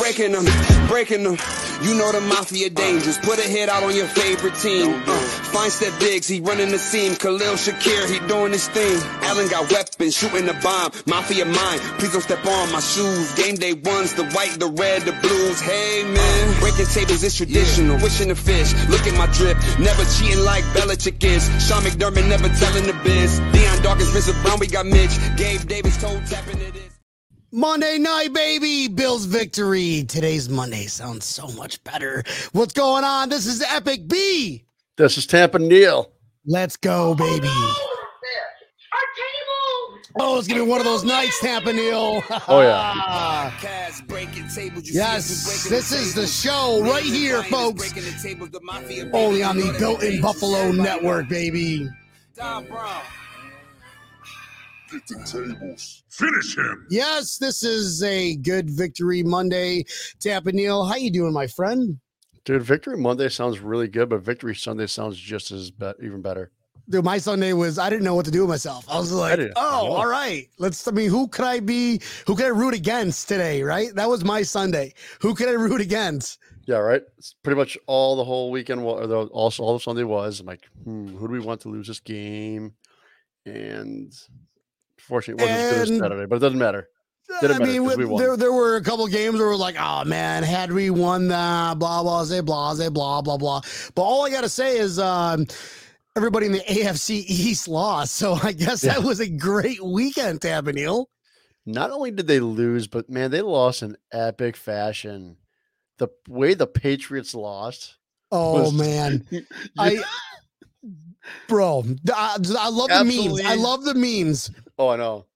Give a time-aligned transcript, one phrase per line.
[0.00, 0.88] breaking them.
[0.88, 1.36] Breaking them.
[1.82, 3.18] You know the mafia dangerous.
[3.18, 5.02] Put a hit out on your favorite team.
[5.06, 5.18] Uh,
[5.54, 7.14] Fine step Diggs, he running the seam.
[7.14, 8.98] Khalil Shakir, he doing his thing.
[9.22, 10.92] Allen got weapons, shooting the bomb.
[11.06, 13.34] Mafia mine, please don't step on my shoes.
[13.34, 15.60] Game day ones, the white, the red, the blues.
[15.60, 17.96] Hey man, breaking tables is traditional.
[17.98, 19.56] Wishing the fish, look at my drip.
[19.78, 21.44] Never cheating like Belichick is.
[21.66, 23.38] Sean McDermott never telling the biz.
[23.52, 25.16] Dion Dawkins, Vincent Brown, we got Mitch.
[25.36, 26.89] Gabe Davis, toe tapping it is.
[27.52, 28.88] Monday night, baby.
[28.88, 30.04] Bills victory.
[30.04, 32.22] Today's Monday sounds so much better.
[32.52, 33.28] What's going on?
[33.28, 34.64] This is Epic B.
[34.96, 36.10] This is Tampa Neil.
[36.46, 37.48] Let's go, baby.
[37.50, 37.96] Oh,
[38.92, 40.02] Our table.
[40.20, 42.22] Oh, it's gonna be one of those nights, Tampa Neil.
[42.48, 43.52] Oh, yeah.
[43.60, 47.42] Cast breaking tables, you Yes, see us, we breaking this is the show right here,
[47.44, 47.80] folks.
[47.92, 50.20] breaking the tables, the mafia Only on the Built in.
[50.20, 51.88] Buffalo Network, baby.
[52.36, 53.02] Don Brown.
[54.90, 56.02] Get the tables.
[56.08, 56.86] Finish him.
[56.90, 59.84] Yes, this is a good victory Monday.
[60.20, 61.98] Tampa Neil, how you doing, my friend?
[62.44, 66.50] Dude, Victory Monday sounds really good, but Victory Sunday sounds just as be- even better.
[66.88, 68.84] Dude, my Sunday was I didn't know what to do with myself.
[68.90, 70.48] I was like, didn't- oh, all right.
[70.58, 73.94] Let's I mean, who could I be who could I root against today, right?
[73.94, 74.94] That was my Sunday.
[75.20, 76.38] Who could I root against?
[76.66, 77.02] Yeah, right.
[77.18, 78.82] It's pretty much all the whole weekend.
[78.82, 80.40] wa- Or the, also, all of Sunday was.
[80.40, 82.72] I'm like, hmm, who do we want to lose this game?
[83.46, 84.12] And
[85.10, 86.88] fortunately, it wasn't as good as And- Saturday, but it doesn't matter.
[87.40, 90.04] Didn't I matter mean, we there there were a couple games where we're like, oh
[90.04, 93.60] man, had we won that, blah blah say blah say blah blah blah.
[93.94, 95.46] But all I gotta say is um
[96.16, 98.16] everybody in the AFC East lost.
[98.16, 101.08] So I guess that was a great weekend, Tampa Neil.
[101.66, 105.36] Not only did they lose, but man, they lost in epic fashion.
[105.98, 107.96] The way the Patriots lost.
[108.32, 109.24] Oh was- man.
[109.78, 110.02] I
[111.48, 113.40] bro, I, I love the memes.
[113.44, 114.50] I love the memes.
[114.78, 115.26] Oh, I know.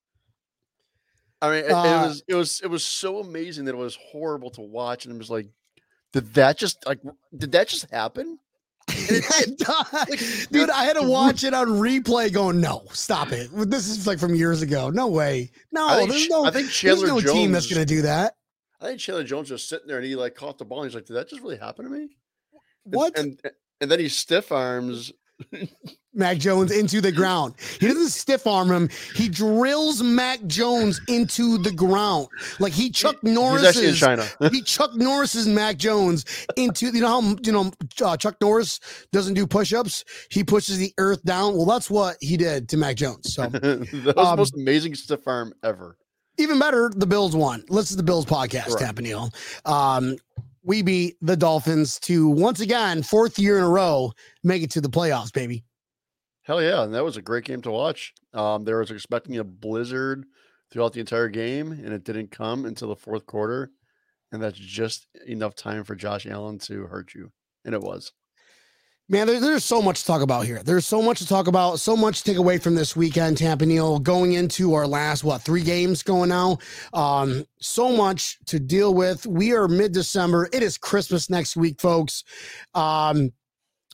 [1.43, 3.99] I mean, it, Uh, it was it was it was so amazing that it was
[4.11, 5.47] horrible to watch, and it was like,
[6.12, 7.00] did that just like
[7.37, 8.39] did that just happen?
[10.50, 13.49] Dude, I had to watch it on replay going, no, stop it.
[13.53, 14.91] This is like from years ago.
[14.91, 15.51] No way.
[15.72, 17.33] No, I think, there's no, I think there's Chandler no Jones.
[17.33, 18.37] team that's going to do that.
[18.81, 20.83] I think Chandler Jones was sitting there and he like caught the ball.
[20.83, 22.01] And he's like, "Did that just really happen to me?"
[22.84, 23.19] And- What?
[23.19, 23.41] And
[23.81, 25.12] and then he stiff arms.
[26.17, 27.55] Mac Jones into the ground.
[27.81, 28.89] He doesn't stiff arm him.
[29.17, 32.28] He drills Mac Jones into the ground.
[32.61, 34.25] Like he Chuck Norris Norris's China.
[34.53, 36.25] he Chuck Norris's Mac Jones
[36.56, 37.72] into you know how you know
[38.05, 38.78] uh, Chuck Norris
[39.12, 40.05] doesn't do push-ups.
[40.31, 41.56] He pushes the earth down.
[41.56, 43.34] Well, that's what he did to Mac Jones.
[43.34, 45.97] So that was Um, the most amazing stiff arm ever.
[46.39, 47.65] even better, the Bills won.
[47.69, 48.81] Listen to the Bills podcast, Correct.
[48.81, 49.31] Tampa Neal.
[49.65, 50.16] Um,
[50.64, 54.80] we beat the Dolphins to once again fourth year in a row make it to
[54.80, 55.64] the playoffs, baby.
[56.42, 58.12] Hell yeah, and that was a great game to watch.
[58.32, 60.24] Um, they was expecting a blizzard
[60.70, 63.70] throughout the entire game, and it didn't come until the fourth quarter,
[64.32, 67.30] and that's just enough time for Josh Allen to hurt you,
[67.64, 68.12] and it was.
[69.06, 70.62] Man, there, there's so much to talk about here.
[70.62, 73.66] There's so much to talk about, so much to take away from this weekend, Tampa
[73.66, 76.56] Neal, going into our last, what, three games going now.
[76.94, 79.26] Um, so much to deal with.
[79.26, 80.48] We are mid December.
[80.54, 82.25] It is Christmas next week, folks.
[82.72, 83.31] Um,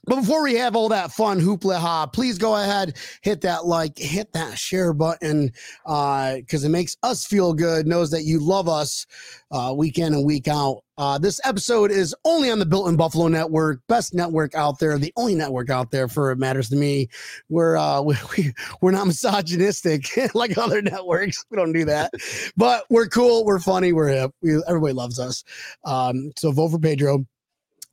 [0.04, 3.98] but before we have all that fun hoopla ha, please go ahead, hit that like,
[3.98, 5.52] hit that share button,
[5.84, 9.06] because it makes us feel good, knows that you love us
[9.50, 10.82] uh, week in and week out.
[10.96, 14.98] Uh, this episode is only on the Built in Buffalo Network, best network out there,
[14.98, 17.08] the only network out there for it matters to me.
[17.48, 21.44] We're uh, we, we we're not misogynistic like other networks.
[21.50, 22.12] We don't do that,
[22.56, 24.32] but we're cool, we're funny, we're hip.
[24.42, 25.44] We, everybody loves us.
[25.84, 27.24] Um, so vote for Pedro.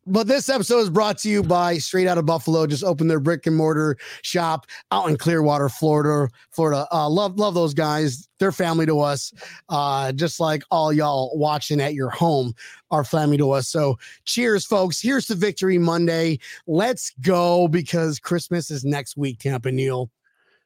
[0.09, 2.65] But this episode is brought to you by Straight Out of Buffalo.
[2.65, 6.31] Just opened their brick and mortar shop out in Clearwater, Florida.
[6.49, 8.29] Florida, uh, love love those guys.
[8.39, 9.33] They're family to us,
[9.67, 12.53] uh, just like all y'all watching at your home
[12.89, 13.67] are family to us.
[13.67, 15.01] So, cheers, folks.
[15.01, 16.39] Here's to Victory Monday.
[16.67, 19.39] Let's go because Christmas is next week.
[19.39, 20.09] Tampa Neal.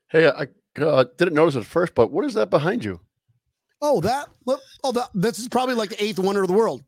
[0.10, 0.48] Hey, I
[0.80, 3.00] uh, didn't notice at first, but what is that behind you?
[3.82, 4.30] Oh, that.
[4.84, 5.10] Oh, that.
[5.16, 6.84] This is probably like the eighth wonder of the world.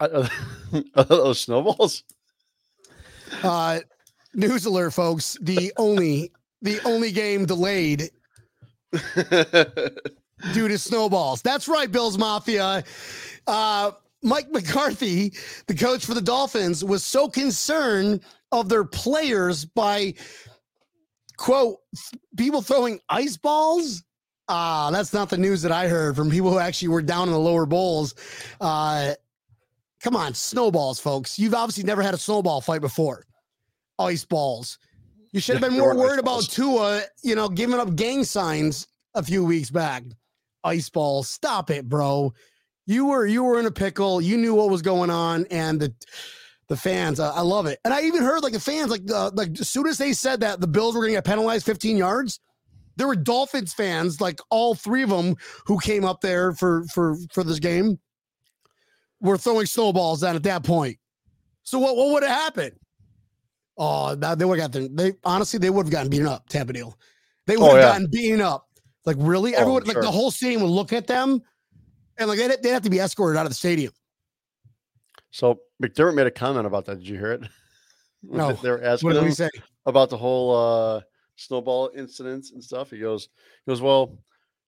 [0.00, 0.28] Uh,
[0.94, 2.04] Are those snowballs?
[3.42, 3.80] Uh,
[4.34, 5.36] news alert, folks.
[5.40, 8.10] The only the only game delayed
[10.52, 11.42] due to snowballs.
[11.42, 12.84] That's right, Bills Mafia.
[13.46, 13.92] Uh,
[14.22, 15.32] Mike McCarthy,
[15.66, 18.20] the coach for the Dolphins, was so concerned
[18.52, 20.14] of their players by
[21.36, 21.78] quote
[22.36, 24.04] people throwing ice balls.
[24.48, 27.32] Ah, that's not the news that I heard from people who actually were down in
[27.32, 28.14] the lower bowls.
[28.60, 29.14] Uh,
[30.02, 31.38] come on, snowballs, folks.
[31.38, 33.24] You've obviously never had a snowball fight before.
[33.98, 34.78] Ice balls.
[35.32, 36.42] You should have been more worried about.
[36.42, 40.02] Tua, you know, giving up gang signs a few weeks back.
[40.64, 41.30] Ice balls.
[41.30, 42.34] Stop it, bro.
[42.86, 44.20] You were you were in a pickle.
[44.20, 45.94] You knew what was going on, and the
[46.68, 47.20] the fans.
[47.20, 47.78] Uh, I love it.
[47.84, 50.40] And I even heard like the fans, like uh, like as soon as they said
[50.40, 52.40] that the Bills were going to get penalized 15 yards,
[52.96, 57.16] there were Dolphins fans, like all three of them, who came up there for for
[57.32, 57.98] for this game,
[59.22, 60.98] were throwing snowballs down at that point.
[61.62, 62.72] So what what would have happened?
[63.78, 64.94] Oh, they would have gotten.
[64.94, 66.48] They honestly they would have gotten beaten up.
[66.50, 66.98] Tampa Deal.
[67.46, 67.92] They would Oh, have yeah.
[67.92, 68.66] gotten beaten up.
[69.06, 71.40] Like really, Oh, everyone like the whole stadium would look at them,
[72.18, 73.92] and like they'd, they'd have to be escorted out of the stadium.
[75.30, 76.98] So McDermott made a comment about that.
[76.98, 77.42] Did you hear it?
[78.24, 78.52] No.
[78.52, 79.48] They were asking What did him say?
[79.84, 81.00] about the whole uh,
[81.34, 82.88] snowball incidents and stuff.
[82.92, 83.28] He goes,
[83.66, 84.16] he goes, well,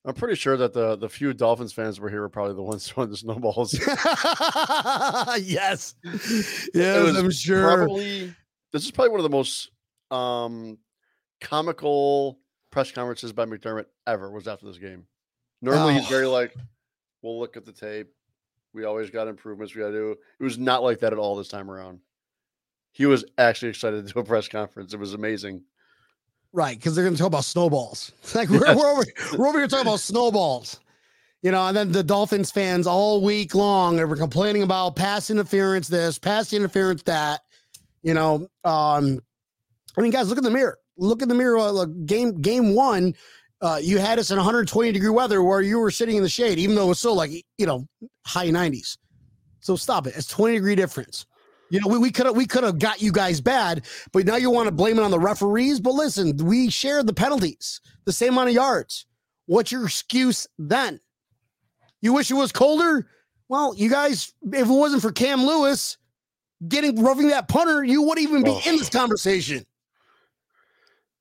[0.06, 2.86] I'm pretty sure that the the few Dolphins fans were here were probably the ones
[2.88, 3.72] throwing the snowballs.
[5.42, 5.94] yes,
[6.74, 7.76] yes, I'm sure.
[7.76, 8.34] Probably
[8.72, 9.70] this is probably one of the most
[10.10, 10.78] um,
[11.40, 12.38] comical
[12.70, 15.06] press conferences by McDermott ever was after this game.
[15.62, 16.10] Normally he's Oh.
[16.10, 16.54] very like,
[17.22, 18.08] we'll look at the tape.
[18.74, 20.10] We always got improvements we got to do.
[20.40, 22.00] It was not like that at all this time around.
[22.92, 24.92] He was actually excited to do a press conference.
[24.92, 25.62] It was amazing.
[26.54, 28.12] Right, because they're going to talk about snowballs.
[28.34, 29.04] Like we're, we're, over,
[29.36, 30.78] we're over here talking about snowballs.
[31.42, 35.88] You know, and then the Dolphins fans all week long are complaining about pass interference,
[35.88, 37.40] this, pass interference, that.
[38.04, 39.20] You know, um,
[39.98, 40.78] I mean, guys, look in the mirror.
[40.96, 41.58] Look in the mirror.
[41.58, 43.14] Uh, look, game game one,
[43.60, 46.58] uh, you had us in 120 degree weather where you were sitting in the shade,
[46.58, 47.84] even though it was still like you know
[48.24, 48.96] high 90s.
[49.60, 50.14] So stop it.
[50.16, 51.26] It's 20 degree difference.
[51.70, 54.37] You know, we, we could have we could have got you guys bad, but now
[54.37, 55.81] you want to blame it on the referees.
[55.81, 59.06] But listen, we shared the penalties, the same amount of yards.
[59.46, 61.00] What's your excuse then?
[62.00, 63.08] You wish it was colder?
[63.49, 65.96] Well, you guys, if it wasn't for Cam Lewis
[66.69, 68.60] getting roughing that punter, you wouldn't even be Oh.
[68.67, 69.64] in this conversation.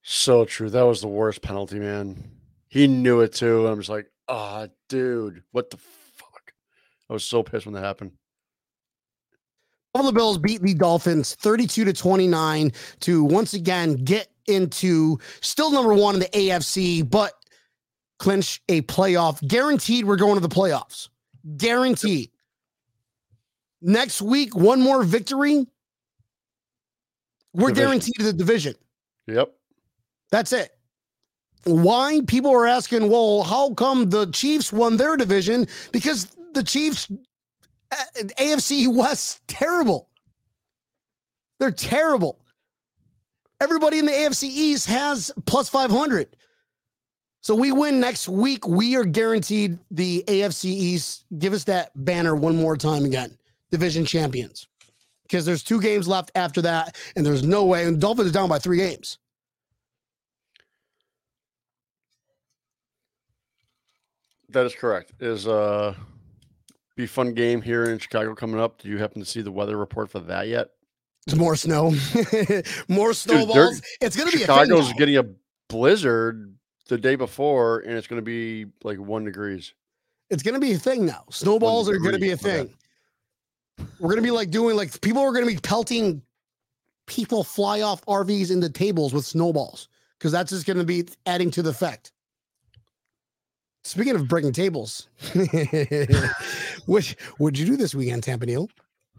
[0.01, 0.69] So true.
[0.69, 2.31] That was the worst penalty, man.
[2.67, 3.67] He knew it too.
[3.67, 6.53] I'm just like, ah, dude, what the fuck?
[7.09, 8.11] I was so pissed when that happened.
[9.93, 15.93] Buffalo Bills beat the Dolphins 32 to 29 to once again get into still number
[15.93, 17.33] one in the AFC, but
[18.19, 19.45] clinch a playoff.
[19.47, 21.09] Guaranteed we're going to the playoffs.
[21.57, 22.31] Guaranteed.
[23.81, 25.67] Next week, one more victory.
[27.53, 27.85] We're Division.
[27.85, 28.75] guaranteed the division.
[29.27, 29.53] Yep.
[30.31, 30.71] That's it.
[31.65, 32.21] Why?
[32.27, 35.67] People are asking, well, how come the Chiefs won their division?
[35.91, 37.09] Because the Chiefs,
[38.15, 40.09] AFC West, terrible.
[41.59, 42.39] They're terrible.
[43.61, 46.35] Everybody in the AFC East has plus 500.
[47.41, 48.67] So we win next week.
[48.67, 51.25] We are guaranteed the AFC East.
[51.37, 53.37] Give us that banner one more time again.
[53.69, 54.67] Division champions.
[55.23, 57.85] Because there's two games left after that, and there's no way.
[57.85, 59.17] And Dolphins are down by three games.
[64.49, 65.11] That is correct.
[65.19, 65.95] Is uh
[66.95, 68.81] be a fun game here in Chicago coming up.
[68.81, 70.69] Do you happen to see the weather report for that yet?
[71.25, 71.93] It's more snow,
[72.89, 73.81] more snowballs.
[74.01, 74.97] it's going to be a Chicago's thing now.
[74.97, 75.25] getting a
[75.69, 76.53] blizzard
[76.89, 79.73] the day before, and it's going to be like one degrees.
[80.29, 81.23] It's going to be a thing now.
[81.29, 82.73] Snowballs are going to be a thing.
[83.99, 86.21] We're going to be like doing like people are going to be pelting
[87.07, 91.51] people fly off RVs into tables with snowballs because that's just going to be adding
[91.51, 92.12] to the effect.
[93.83, 95.09] Speaking of breaking tables,
[96.85, 98.69] which would you do this weekend, Tampa Neal?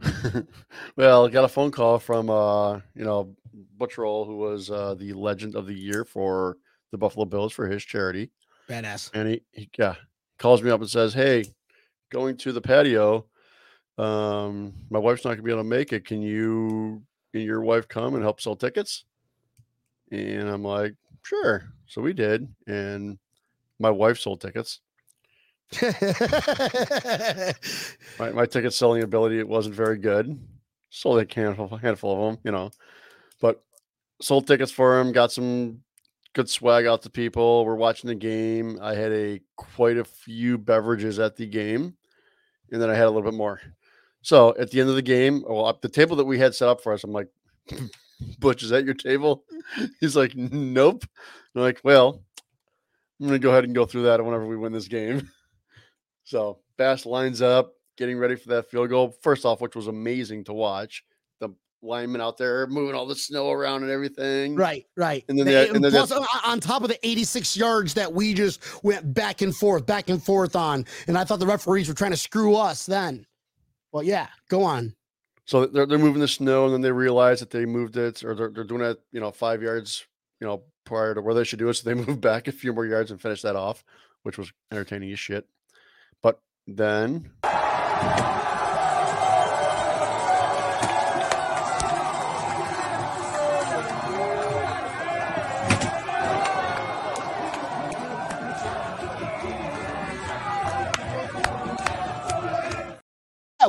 [0.96, 3.34] well, I got a phone call from uh, you know,
[3.76, 6.56] Butch Roll, who was uh the legend of the year for
[6.92, 8.30] the Buffalo Bills for his charity.
[8.68, 9.10] Badass.
[9.12, 9.96] And he, he yeah,
[10.38, 11.44] calls me up and says, Hey,
[12.10, 13.26] going to the patio.
[13.98, 16.06] Um, my wife's not gonna be able to make it.
[16.06, 17.02] Can you
[17.32, 19.04] can your wife come and help sell tickets?
[20.10, 20.94] And I'm like,
[21.24, 21.64] sure.
[21.86, 23.18] So we did, and
[23.78, 24.80] my wife sold tickets.
[28.18, 30.38] My, my ticket selling ability it wasn't very good.
[30.90, 32.70] Sold a handful, handful of them, you know,
[33.40, 33.64] but
[34.22, 35.10] sold tickets for him.
[35.12, 35.80] Got some
[36.34, 37.64] good swag out to people.
[37.64, 38.78] We're watching the game.
[38.80, 41.96] I had a quite a few beverages at the game,
[42.70, 43.60] and then I had a little bit more.
[44.22, 46.80] So at the end of the game, well, the table that we had set up
[46.80, 47.28] for us, I'm like,
[48.38, 49.44] Butch, is that your table?
[50.00, 51.04] He's like, Nope.
[51.54, 52.23] I'm like, well,
[53.20, 55.30] I'm gonna go ahead and go through that whenever we win this game.
[56.26, 57.74] So Bass lines up.
[57.98, 59.14] getting ready for that field goal.
[59.22, 61.04] First off, which was amazing to watch.
[61.40, 61.50] The
[61.82, 64.56] linemen out there moving all the snow around and everything.
[64.56, 65.22] Right, right.
[65.28, 68.32] And then They- and then plus, on, on top of the 86 yards that we
[68.32, 71.94] just went back and forth, back and forth on, and I thought the referees were
[71.94, 73.26] trying to screw us then.
[73.92, 74.94] Well, yeah, go on.
[75.44, 78.34] So they're, they're moving the snow, and then they realize that they moved it, or
[78.34, 80.06] they're, they're doing it, you know, five yards,
[80.40, 81.74] you know, prior to where they should do it.
[81.74, 83.84] So they move back a few more yards and finish that off,
[84.22, 85.46] which was entertaining as shit.
[86.22, 87.30] But then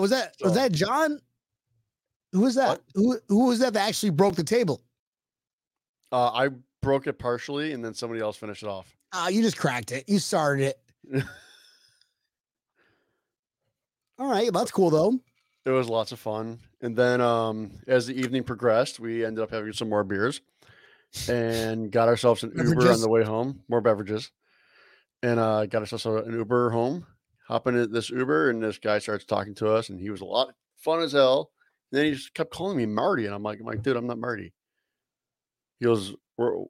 [0.05, 1.19] was that was that John?
[2.31, 2.79] Who was that?
[2.93, 4.83] Who who was that that actually broke the table?
[6.15, 6.49] Uh, I
[6.81, 8.95] broke it partially, and then somebody else finished it off.
[9.11, 10.05] Ah, you just cracked it.
[10.07, 10.79] You started it.
[14.17, 15.19] All right, that's cool though.
[15.65, 16.59] It was lots of fun.
[16.81, 20.39] And then um, as the evening progressed, we ended up having some more beers
[21.27, 24.31] and got ourselves an Uber on the way home, more beverages.
[25.21, 27.05] And uh, got ourselves an Uber home.
[27.47, 30.25] Hop into this Uber, and this guy starts talking to us, and he was a
[30.25, 31.51] lot fun as hell.
[31.91, 34.07] And then he just kept calling me Marty, and I'm like, I'm like, dude, I'm
[34.07, 34.53] not Marty.
[35.79, 36.63] He goes, We're,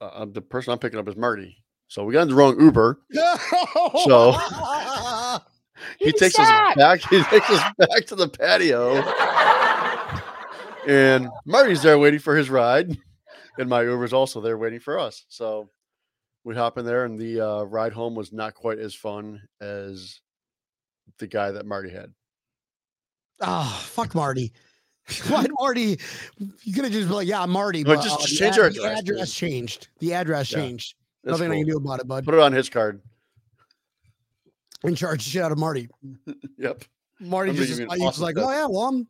[0.00, 1.56] uh, uh, the person I'm picking up is Marty.
[1.88, 3.00] So we got in the wrong Uber.
[4.04, 4.36] So-
[5.98, 7.00] he takes us back.
[7.00, 8.94] He takes us back to the patio,
[10.88, 12.96] and Marty's there waiting for his ride,
[13.58, 15.24] and my Uber's also there waiting for us.
[15.28, 15.68] So
[16.44, 20.20] we hop in there, and the uh, ride home was not quite as fun as
[21.18, 22.12] the guy that Marty had.
[23.42, 24.52] Oh, fuck Marty.
[25.28, 25.98] Why Marty?
[26.64, 27.84] You could have just been like, yeah, I'm Marty.
[27.84, 29.88] No, But just- uh, just the change ad- your the address, changed.
[30.00, 30.94] The address Yeah, changed.
[31.22, 32.24] That's Nothing I can do about it, bud.
[32.24, 33.00] Put it on his card.
[34.84, 35.88] In charge the shit out of Marty.
[36.58, 36.84] Yep.
[37.20, 39.06] Marty I'm just, just awesome like, oh yeah, well I'm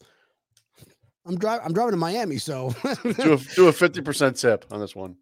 [1.26, 2.72] I'm driving I'm driving to Miami, so
[3.02, 5.16] Do a do a fifty percent tip on this one.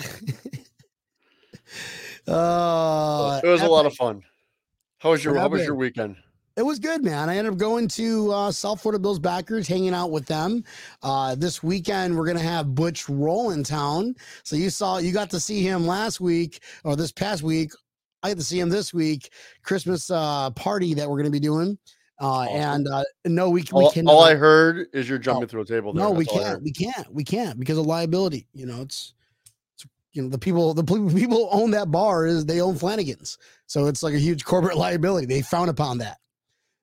[2.28, 4.22] uh, it was a lot of fun.
[4.98, 6.16] How was your How was your weekend?
[6.56, 7.28] It was good, man.
[7.28, 10.64] I ended up going to uh, South Florida Bills backers, hanging out with them.
[11.02, 14.14] Uh, this weekend, we're gonna have Butch roll in town.
[14.42, 17.72] So you saw, you got to see him last week or this past week.
[18.22, 19.30] I get to see him this week.
[19.62, 21.76] Christmas uh, party that we're gonna be doing.
[22.18, 22.56] Uh, Awesome.
[22.56, 24.08] And uh, no, we, we All, can.
[24.08, 25.92] all I heard is you're jumping Oh, through a table.
[25.92, 26.02] There.
[26.04, 26.62] no, we That's I can't.
[26.62, 27.12] We can't.
[27.14, 28.46] We can't because of liability.
[28.54, 29.12] You know, it's,
[29.74, 29.84] it's
[30.14, 30.82] you know the people the
[31.14, 33.36] people own that bar is they own Flanigan's,
[33.66, 35.26] so it's like a huge corporate liability.
[35.26, 36.16] They frown upon that.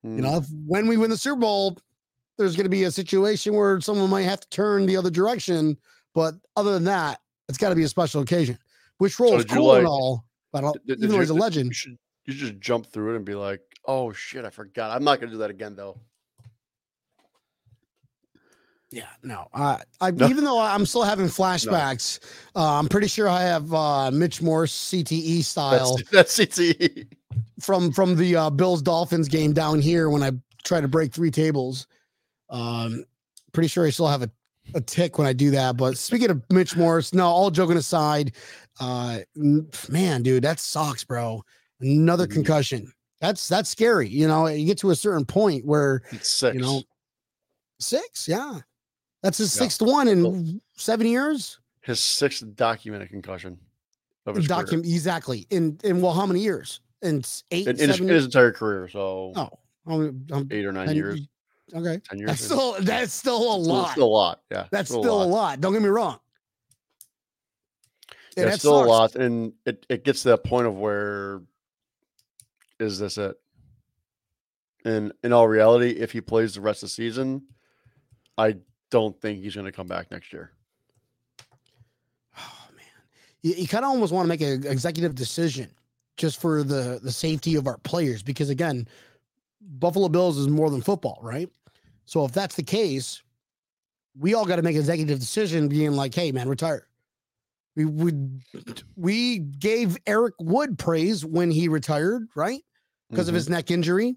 [0.06, 0.16] Mm.
[0.18, 1.78] You know, if, when we win the Super Bowl,
[2.38, 5.78] there's going to be a situation where someone might have to turn the other direction.
[6.14, 7.20] But other than that,
[7.50, 8.58] it's got to be a special occasion.
[8.98, 11.22] Which role is did you cool and all, but I'll, Did- did even though you-
[11.22, 14.46] he's a legend, You should you just jump through it and be like, "Oh shit,
[14.46, 16.00] I forgot." I'm not gonna do that again though.
[18.94, 19.48] Yeah, no.
[19.54, 20.28] Uh, I No.
[20.28, 22.20] even though I'm still having flashbacks,
[22.56, 27.08] uh, I'm pretty sure I have uh, Mitch Morse CTE style That's that's CTE.
[27.60, 30.32] from from the uh, Bills Dolphins game down here when I
[30.64, 31.88] try to break three tables.
[32.50, 33.04] Um,
[33.52, 34.30] pretty sure I still have a,
[34.76, 35.76] a tick when I do that.
[35.76, 38.34] But speaking of Mitch Morse, no, all joking aside,
[38.80, 39.20] uh,
[39.90, 41.44] man, dude, that sucks, bro.
[41.82, 42.34] Another Mhm.
[42.34, 42.94] concussion.
[43.22, 44.08] That's that's scary.
[44.10, 46.54] You know, you get to a certain point where It's six.
[46.54, 46.84] you know
[47.80, 48.60] six, yeah,
[49.24, 49.64] that's his Yeah.
[49.64, 51.60] sixth one in seven years.
[51.82, 53.58] his sixth documented concussion
[54.28, 54.80] of his career.
[54.80, 56.82] Exactly in in well, how many years?
[57.02, 58.88] In eight, in, in his, his entire career.
[58.88, 59.50] So oh,
[59.88, 61.22] um, um, eight or nine ten- years,
[61.74, 62.00] Okay.
[62.08, 62.28] ten years.
[62.30, 63.92] That's still that's still a lot.
[63.92, 64.42] Still a lot.
[64.52, 65.60] Yeah, that's still, a, lot.
[65.60, 66.20] Don't get me wrong.
[68.38, 71.42] And it's that still a lot, and it, it gets to that point of where
[72.80, 73.36] is this it?
[74.86, 77.44] And in all reality, if he plays the rest of the season,
[78.38, 78.58] I
[78.94, 80.52] don't think he's going to come back next year.
[82.38, 82.86] Oh man,
[83.42, 85.72] you, you kind of almost want to make an executive decision
[86.16, 88.88] just for the the safety of our players because again,
[89.80, 91.50] Buffalo Bills is more than football, right?
[92.06, 93.24] So if that's the case,
[94.20, 96.88] we all got to make an executive decision, being like, "Hey, man, retire."
[97.76, 98.44] We would
[98.96, 102.62] we gave Eric Wood praise when he retired, right?
[103.10, 103.38] Because of Mhm.
[103.38, 104.16] his neck injury.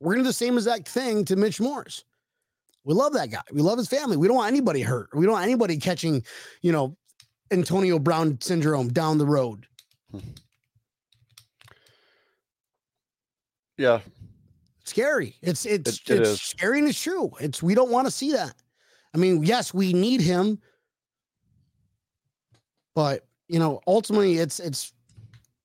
[0.00, 2.04] We're gonna do the same exact thing to Mitch Morris.
[2.86, 3.42] We love that guy.
[3.52, 4.16] We love his family.
[4.16, 5.08] We don't want anybody hurt.
[5.12, 6.22] We don't want anybody catching,
[6.62, 6.96] you know,
[7.50, 9.66] Antonio Brown syndrome down the road.
[10.12, 10.20] Hmm.
[13.76, 14.00] yeah,
[14.84, 15.34] Scary.
[15.42, 16.42] It's it's It- it it's is.
[16.42, 17.32] scary and it's true.
[17.40, 18.54] It's we don't want to see that.
[19.12, 20.60] I mean, yes, we need him,
[22.94, 24.92] but you know, ultimately, it's it's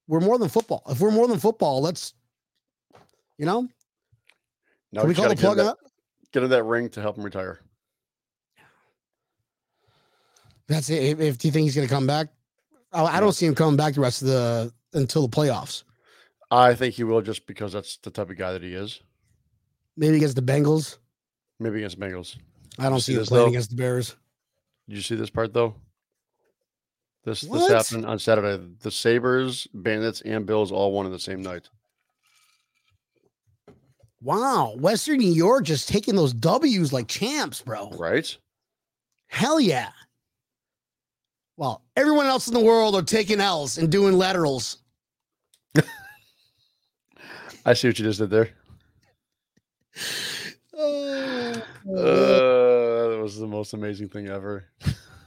[0.08, 0.82] we're more than football.
[0.88, 2.14] If we're more than football, let's,
[3.38, 3.68] you know,
[4.90, 5.78] Now Can we call the gotta get him plug up?
[6.32, 7.60] Get him that ring to help him retire.
[10.68, 11.02] That's it.
[11.02, 12.28] If, if do you think he's going to come back?
[12.92, 15.84] I, I don't see him coming back the rest of the until the playoffs.
[16.50, 19.00] I think he will just because that's the type of guy that he is.
[19.96, 20.98] Maybe against the Bengals.
[21.60, 22.36] Maybe against the Bengals.
[22.78, 23.48] I don't You see see him this, playing though?
[23.50, 24.16] against the Bears.
[24.88, 25.74] Did you see this part though?
[27.24, 27.68] This What?
[27.68, 28.62] this happened on Saturday.
[28.80, 31.68] The Sabres, Bandits, and Bills all won in the same night.
[34.22, 37.90] Wow, Western New York just taking those W's like champs, bro.
[37.90, 38.36] Right?
[39.26, 39.90] Hell yeah.
[41.56, 44.78] Well, everyone else in the world are taking L's and doing laterals.
[47.66, 48.50] I see what you just did there.
[50.74, 51.52] Oh,
[51.86, 54.64] Uh, that was the most amazing thing ever.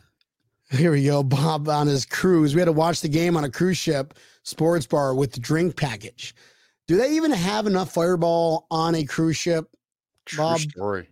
[0.71, 1.21] Here we go.
[1.23, 2.55] Bob on his cruise.
[2.55, 5.77] We had to watch the game on a cruise ship sports bar with the drink
[5.77, 6.33] package.
[6.87, 9.67] Do they even have enough fireball on a cruise ship?
[10.25, 10.59] True Bob.
[10.59, 11.09] story.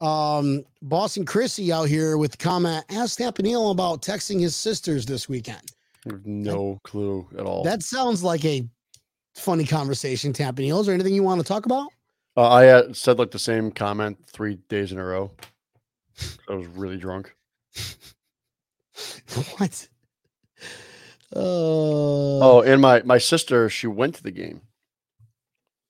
[0.00, 5.28] Um, Boston Chrissy out here with the comment, ask Campanile about texting his sisters this
[5.28, 5.62] weekend.
[6.24, 7.62] No clue at all.
[7.62, 8.66] That sounds like a
[9.36, 10.80] funny conversation, Campanile.
[10.80, 11.88] Is there anything you want to talk about?
[12.36, 15.30] Uh, I uh, said like the same comment three days in a row.
[16.48, 17.34] I was really drunk.
[19.58, 19.88] what?
[21.34, 24.62] Oh, Oh, and my my sister, she went to the game.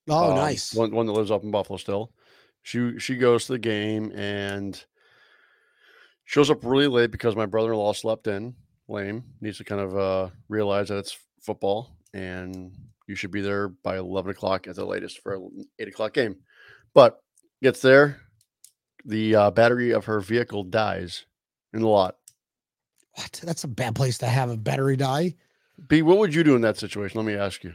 [0.09, 0.75] oh, um, nice.
[0.75, 2.13] One, one that lives up in Buffalo still.
[2.63, 4.83] She she goes to the game and
[6.25, 8.55] shows up really late because my brother in law slept in.
[8.89, 9.25] Lame.
[9.41, 12.73] Needs to kind of uh, realize that it's football and
[13.09, 16.37] you should be there by eleven o'clock at the latest for an eight o'clock game.
[16.95, 17.21] But
[17.63, 18.21] gets there,
[19.05, 21.25] the uh, battery of her vehicle dies
[21.73, 22.17] in the lot.
[23.15, 23.41] What?
[23.43, 25.35] That's a bad place to have a battery die.
[25.89, 27.19] B, what would you do in that situation?
[27.19, 27.75] Let me ask you.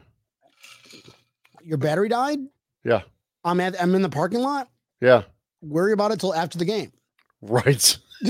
[1.64, 2.40] Your battery died?
[2.84, 3.02] Yeah.
[3.44, 4.70] I'm at I'm in the parking lot.
[5.02, 5.24] Yeah.
[5.62, 6.92] Worry about it till after the game.
[7.40, 7.96] Right.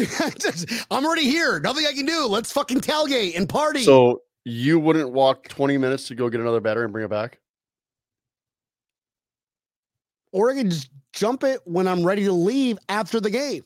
[0.92, 1.62] I'm already here.
[1.62, 2.26] Nothing I can do.
[2.26, 3.84] Let's fucking tailgate and party.
[3.84, 7.40] So you wouldn't walk 20 minutes to go get another battery and bring it back?
[10.32, 13.64] or I can just jump it when I'm ready to leave after the game.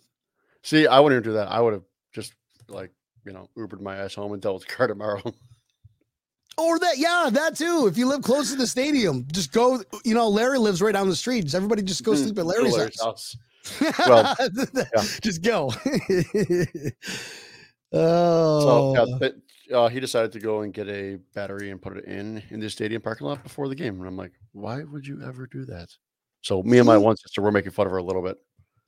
[0.63, 1.51] See, I wouldn't do that.
[1.51, 2.33] I would have just
[2.67, 2.91] like,
[3.25, 5.21] you know, Ubered my ass home and dealt with the car tomorrow.
[6.57, 7.87] Or that, yeah, that too.
[7.89, 9.81] If you live close to the stadium, just go.
[10.03, 11.43] You know, Larry lives right down the street.
[11.45, 12.23] Just everybody just go Mhm.
[12.23, 13.35] sleep at Larry's, Larry's house.
[13.79, 13.97] house.
[14.07, 14.35] Well,
[14.75, 15.03] yeah.
[15.21, 15.71] just go.
[17.93, 19.35] So oh, yeah, but,
[19.75, 22.69] uh, he decided to go and get a battery and put it in in the
[22.69, 23.99] stadium parking lot before the game.
[23.99, 25.89] And I'm like, why would you ever do that?
[26.41, 28.37] So me and my one sister were making fun of her a little bit.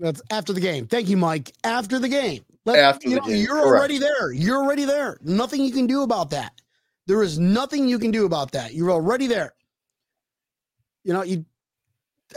[0.03, 0.85] That's after the game.
[0.87, 1.51] Thank you, Mike.
[1.63, 2.43] After the game.
[2.65, 3.67] Let- After you the know, game, you're correct.
[3.67, 4.31] already there.
[4.31, 5.17] You're already there.
[5.23, 6.53] Nothing you can do about that.
[7.07, 8.73] There is nothing you can do about that.
[8.73, 9.53] You're already there.
[11.03, 11.45] You know, you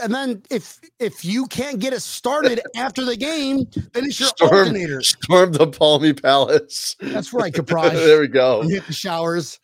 [0.01, 4.29] and then if if you can't get it started after the game, then it's your
[4.29, 5.01] Storm, alternator.
[5.01, 6.95] storm the Palmy Palace.
[6.99, 7.93] That's right, Caprage.
[7.93, 8.61] there we go.
[8.63, 9.59] hit the showers.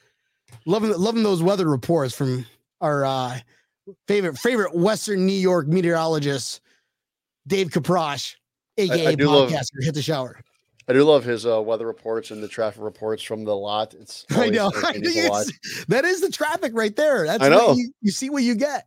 [0.66, 2.46] Loving loving those weather reports from
[2.80, 3.38] our uh,
[4.08, 6.62] favorite favorite Western New York meteorologist,
[7.48, 8.36] Dave Caprosh,
[8.78, 9.82] aka I love- podcaster.
[9.84, 10.40] hit the shower.
[10.86, 13.94] I do love his uh, weather reports and the traffic reports from the lot.
[13.94, 14.70] It's I know.
[14.84, 17.26] I it's- that is the traffic right there.
[17.26, 17.74] That's I what know.
[17.76, 18.86] You, you see what you get.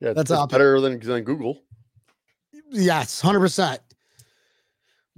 [0.00, 1.60] Yeah, That's it's better than, than Google.
[2.70, 3.80] Yes, hundred percent.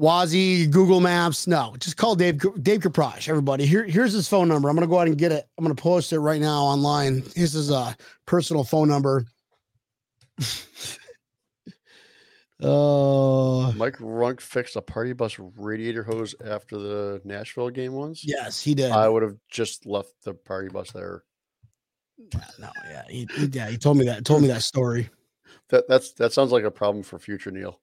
[0.00, 1.46] Wazi, Google Maps.
[1.46, 3.28] No, just call Dave Dave Caprosh.
[3.28, 4.68] Everybody, here here's his phone number.
[4.70, 5.46] I'm gonna go ahead and get it.
[5.58, 7.20] I'm gonna post it right now online.
[7.36, 7.94] This is a
[8.24, 9.26] personal phone number.
[12.62, 18.24] uh Mike Runk fixed a party bus radiator hose after the Nashville game once.
[18.24, 18.90] yes, he did.
[18.92, 21.24] I would have just left the party bus there.
[22.58, 25.08] no, yeah, he, he yeah, he told me that told me that story.
[25.70, 27.80] That that's that sounds like a problem for future Neil.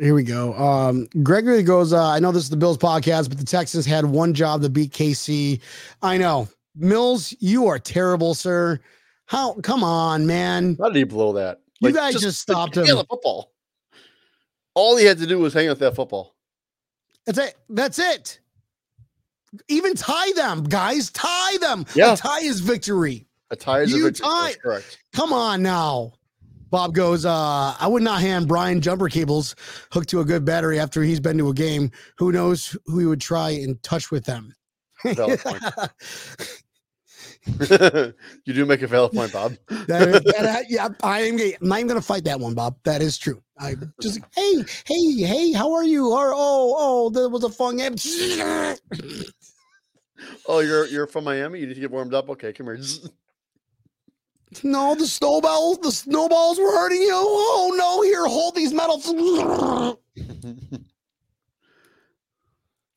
[0.00, 0.52] Here we go.
[0.54, 4.04] Um, Gregory goes, uh, I know this is the Bills podcast, but the Texans had
[4.04, 5.60] one job to beat KC.
[6.02, 6.48] I know.
[6.74, 8.80] Mills, you are terrible, sir.
[9.26, 10.76] How come on, man?
[10.80, 11.60] How did he blow that?
[11.80, 12.86] You guys just stopped him.
[12.86, 13.52] football.
[14.76, 16.36] All he had to do was hang out that football.
[17.24, 17.54] That's it.
[17.70, 18.38] That's it.
[19.68, 21.10] Even tie them, guys.
[21.10, 21.86] Tie them.
[21.94, 22.12] Yeah.
[22.12, 23.26] A tie is victory.
[23.50, 24.26] A tie is a You victory.
[24.28, 24.98] That's tie- correct.
[25.14, 26.12] Come on now.
[26.68, 29.54] Bob goes, uh, I would not hand Brian jumper cables
[29.92, 31.90] hooked to a good battery after he's been to a game.
[32.18, 34.52] Who knows who he would try and touch with them.
[38.44, 39.56] You do make a valid point, Bob.
[39.86, 41.38] That is- that- yeah, I am.
[41.38, 42.76] I'm not even gonna fight that one, Bob.
[42.84, 43.42] That is true.
[43.58, 46.12] I just hey, hey, hey, how are you?
[46.12, 47.94] Or oh, oh, that was a fun game.
[50.48, 51.60] Oh, you're you're from Miami.
[51.60, 52.28] You need to get warmed up.
[52.30, 52.80] Okay, come here.
[54.62, 57.10] No, the snowballs, the snowballs were hurting you.
[57.14, 59.06] Oh no, here, hold these medals.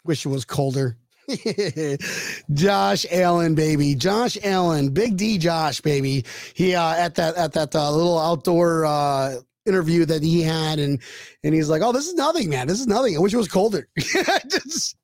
[0.04, 0.98] Wish it was colder.
[2.54, 3.96] Josh Allen, baby.
[3.96, 6.26] Josh Allen, Big D Josh, baby.
[6.54, 11.02] He uh at that at that uh, little outdoor uh interview that he had and
[11.44, 12.68] and he's like, "Oh, this is nothing, man.
[12.68, 13.16] This is nothing.
[13.16, 14.96] I wish it was colder." Just,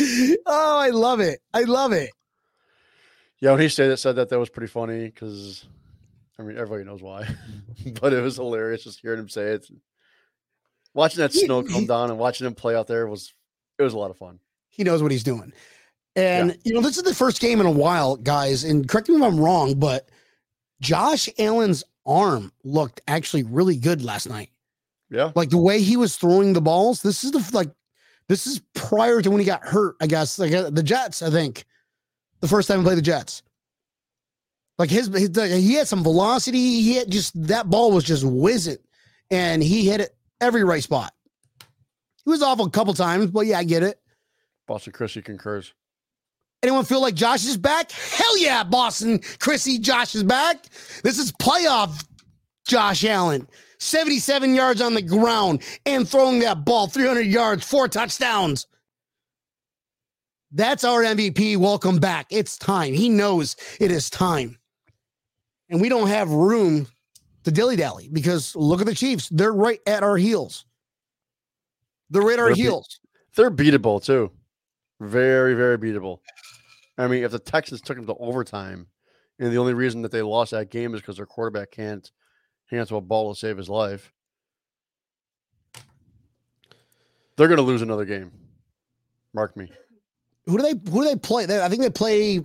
[0.46, 1.40] oh, I love it.
[1.54, 2.10] I love it.
[3.40, 5.66] Yeah, when he said that, said that, that was pretty funny because,
[6.38, 7.26] I mean, everybody knows why,
[8.00, 9.66] but it was hilarious just hearing him say it.
[10.94, 13.32] Watching that snow come down and watching him play out there was,
[13.78, 14.38] it was a lot of fun.
[14.72, 15.52] He knows what he's doing.
[16.16, 18.64] And you know, this is the first game in a while, guys.
[18.64, 20.08] And correct me if I'm wrong, but
[20.80, 24.50] Josh Allen's arm looked actually really good last night.
[25.10, 27.02] Yeah, Like the way he was throwing the balls.
[27.02, 27.70] This is the like,
[28.28, 29.96] this is prior to when he got hurt.
[30.00, 31.22] I guess like uh, the Jets.
[31.22, 31.64] I think
[32.40, 33.42] the first time he played the Jets.
[34.78, 36.80] Like his, his he had some velocity.
[36.80, 38.78] He had just that ball was just whizzing,
[39.30, 41.12] and he hit it every right spot.
[42.24, 44.00] He was off a couple times, but yeah, I get it.
[44.66, 45.74] Boston Chrissy concurs.
[46.62, 47.90] Anyone feel like Josh is back?
[47.90, 49.20] Hell yeah, Boston.
[49.40, 50.64] Chrissy, Josh is back.
[51.02, 52.04] This is playoff
[52.66, 53.48] Josh Allen.
[53.78, 58.68] 77 yards on the ground and throwing that ball 300 yards, four touchdowns.
[60.52, 61.56] That's our MVP.
[61.56, 62.26] Welcome back.
[62.30, 62.94] It's time.
[62.94, 64.56] He knows it is time.
[65.68, 66.86] And we don't have room
[67.42, 69.28] to dilly dally because look at the Chiefs.
[69.30, 70.64] They're right at our heels.
[72.10, 73.00] They're right at our They're be- heels.
[73.34, 74.30] They're beatable too.
[75.02, 76.18] Very, very beatable.
[76.96, 78.86] I mean, if the Texans took them to overtime,
[79.40, 82.08] and the only reason that they lost that game is because their quarterback can't
[82.72, 84.12] onto a ball to save his life,
[87.36, 88.30] they're going to lose another game.
[89.34, 89.70] Mark me.
[90.46, 91.44] who do they who do they play?
[91.44, 92.44] I think they play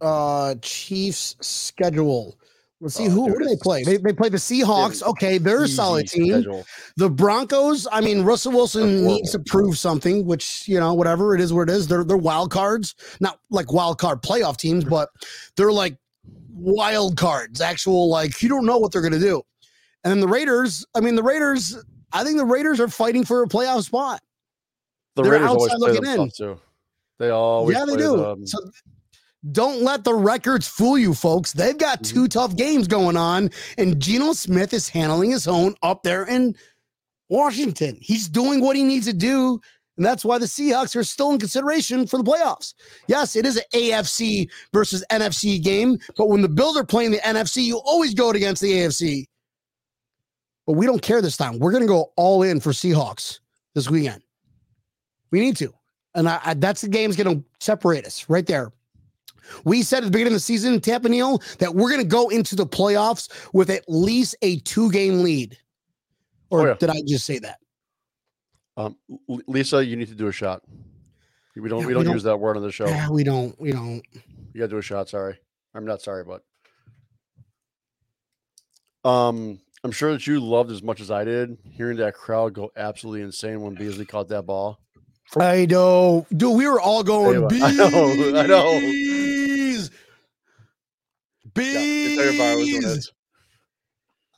[0.00, 2.38] uh Chiefs schedule.
[2.82, 3.84] Let's see Oh, who, who do they play?
[3.84, 5.04] They, they play the Seahawks.
[5.04, 6.32] Okay, they're a solid team.
[6.32, 6.66] schedule.
[6.96, 7.86] The Broncos.
[7.92, 11.62] I mean, Russell Wilson needs to prove something, which you know, whatever it is, where
[11.62, 11.86] it is.
[11.86, 15.10] They're they're wild cards, not like wild card playoff teams, but
[15.56, 15.96] they're like
[16.52, 17.60] wild cards.
[17.60, 19.40] Actual like you don't know what they're gonna do.
[20.02, 20.84] And then the Raiders.
[20.96, 21.78] I mean, the Raiders.
[22.12, 24.20] I think the Raiders are fighting for a playoff spot.
[25.14, 26.30] The They're Raiders always outside play looking in.
[26.36, 26.60] too.
[27.20, 28.16] They always yeah, they do.
[28.16, 28.58] them- So
[29.50, 31.52] don't let the records fool you, folks.
[31.52, 32.14] They've got Mm-hmm.
[32.14, 36.54] two tough games going on, and Geno Smith is handling his own up there in
[37.28, 37.98] Washington.
[38.00, 39.60] He's doing what he needs to do.
[39.98, 42.72] And that's why the Seahawks are still in consideration for the playoffs.
[43.08, 47.18] Yes, it is an AFC versus NFC game, but when the Bills are playing the
[47.18, 49.26] NFC, you always go it against the AFC.
[50.66, 51.58] But we don't care this time.
[51.58, 53.40] We're going to go all in for Seahawks
[53.74, 54.22] this weekend.
[55.30, 55.74] We need to.
[56.14, 58.72] And I, I, that's the game's going to separate us right there.
[59.64, 62.28] We said at the beginning of the season, Tampa Neal, that we're going to go
[62.28, 65.58] into the playoffs with at least a two game lead.
[66.50, 66.74] Or Oh, yeah.
[66.74, 67.58] did I just say that?
[68.76, 68.96] Um,
[69.46, 70.62] Lisa, you need to do a shot.
[71.56, 72.86] We don't Yeah, we we don't don't- use that word on the show.
[72.86, 73.58] Yeah, we don't.
[73.60, 74.02] We don't.
[74.54, 75.08] You got to do a shot.
[75.10, 75.38] Sorry,
[75.74, 76.42] I'm not sorry, but
[79.08, 82.70] um, I'm sure that you loved as much as I did hearing that crowd go
[82.76, 84.78] absolutely insane when Beasley caught that ball.
[85.38, 86.26] I know.
[86.34, 88.80] Dude, we were all going, Anyway, I know, I know.
[91.54, 92.16] Bees.
[92.16, 92.96] Yeah, everybody was doing Bees.
[93.08, 93.10] it.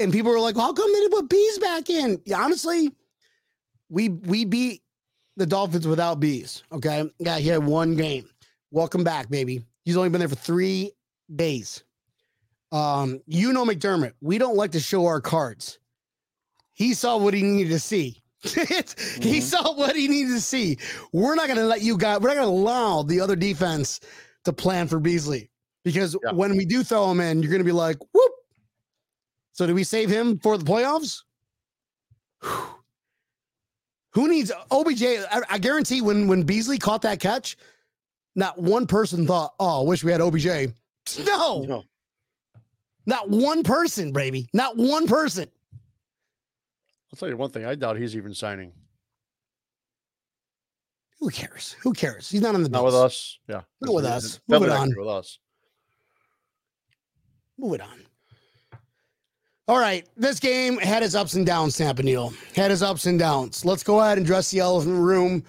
[0.00, 2.20] And people were like, how come they didn't put bees back in?
[2.24, 2.90] Yeah, honestly,
[3.88, 4.83] we we beat
[5.37, 6.62] the Dolphins without bees.
[6.72, 7.09] Okay.
[7.18, 8.29] Yeah, he had one game.
[8.70, 9.64] Welcome back, baby.
[9.85, 10.90] He's only been there for three
[11.37, 11.85] days.
[12.72, 14.12] Um, you know McDermott.
[14.20, 15.79] We don't like to show our cards.
[16.72, 18.20] He saw what he needed to see.
[18.42, 20.79] It's- He saw what he needed to see.
[21.12, 22.18] We're not going to let you guys.
[22.20, 24.00] We're not going to allow the other defense
[24.44, 25.50] to plan for Beasley
[25.85, 26.33] because Yeah.
[26.33, 28.33] when we do throw him in, you're going to be like, whoop.
[29.53, 31.23] So do we save him for the playoffs?
[32.42, 32.51] Whew.
[34.14, 35.03] Who needs OBJ?
[35.03, 37.57] I, I guarantee when when Beasley caught that catch,
[38.37, 40.47] not one person thought, "Oh, I wish we had OBJ."
[41.27, 41.85] No, No.
[43.07, 44.49] not one person, baby.
[44.55, 45.49] Not one person.
[47.12, 47.66] I'll tell you one thing.
[47.66, 48.73] I doubt he's even signing.
[51.20, 51.73] Who cares?
[51.83, 52.31] Who cares?
[52.31, 53.38] He's not on the Not with us.
[53.49, 54.38] Yeah, Not with us.
[54.49, 54.94] Move it on.
[54.97, 55.38] With us.
[57.59, 58.01] Move it on.
[59.67, 61.77] All right, this game had its ups and downs.
[61.79, 63.64] Tampa Neal had its ups and downs.
[63.64, 65.43] Let's go ahead and dress the elephant room.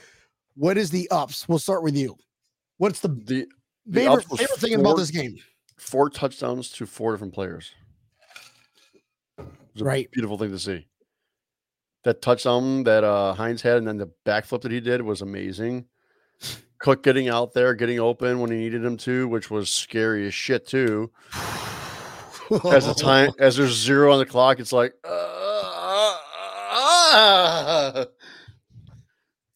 [0.56, 1.50] What is the ups?
[1.50, 2.15] We'll start with you.
[2.78, 3.48] What's the The
[3.86, 5.36] the favorite, favorite thing about this game?
[5.78, 7.72] four touchdowns to four different players.
[9.38, 10.10] It was a Right.
[10.12, 10.88] beautiful thing to see.
[12.06, 15.86] That touchdown that uh, Hines had, and then the backflip that he did was amazing.
[16.78, 20.34] Cook getting out there, getting open when he needed him to, which was scary as
[20.34, 21.12] shit too.
[22.66, 25.10] As the time as there's zero on the clock, it's like uh,
[26.72, 28.06] ah.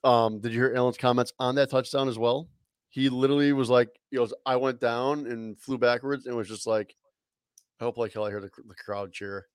[0.04, 2.48] um did you hear Allen's comments on that touchdown as well?
[2.90, 6.66] He literally was like, he goes, I went down and flew backwards and was just
[6.66, 6.96] like,
[7.80, 9.48] I hope like hell I hear the, the crowd cheer.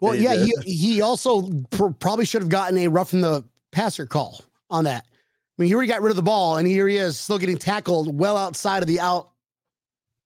[0.00, 0.64] Well, he yeah, he, did.
[0.64, 5.04] he also pr- probably should have gotten a rough from the passer call on that.
[5.06, 7.58] I mean, he already got rid of the ball, and here he is still getting
[7.58, 9.30] tackled well outside of the out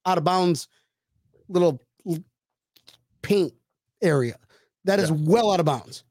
[0.07, 0.68] out of bounds
[1.48, 1.81] little l-
[3.24, 3.52] paint
[4.02, 4.38] area.
[4.84, 5.16] That is Yeah.
[5.20, 6.04] well out of bounds.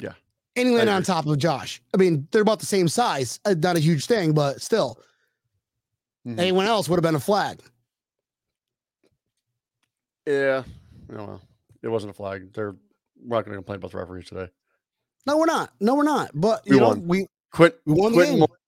[0.00, 0.12] Yeah.
[0.56, 1.82] And he landed on top of Josh.
[1.92, 3.40] I mean, they're about the same size.
[3.44, 4.98] Uh, Not a huge thing, but still,
[6.26, 6.38] Mhm.
[6.38, 7.62] anyone else would have been a flag.
[10.26, 10.62] Yeah.
[11.12, 11.40] Oh, well,
[11.82, 12.52] it wasn't a flag.
[12.52, 12.76] They're
[13.22, 14.48] we're not going to complain about the referees today.
[15.26, 15.72] No, we're not.
[15.80, 16.30] No, we're not.
[16.34, 17.06] But We you know, won.
[17.06, 18.38] we Quint, we won Quintin.
[18.38, 18.60] Morris,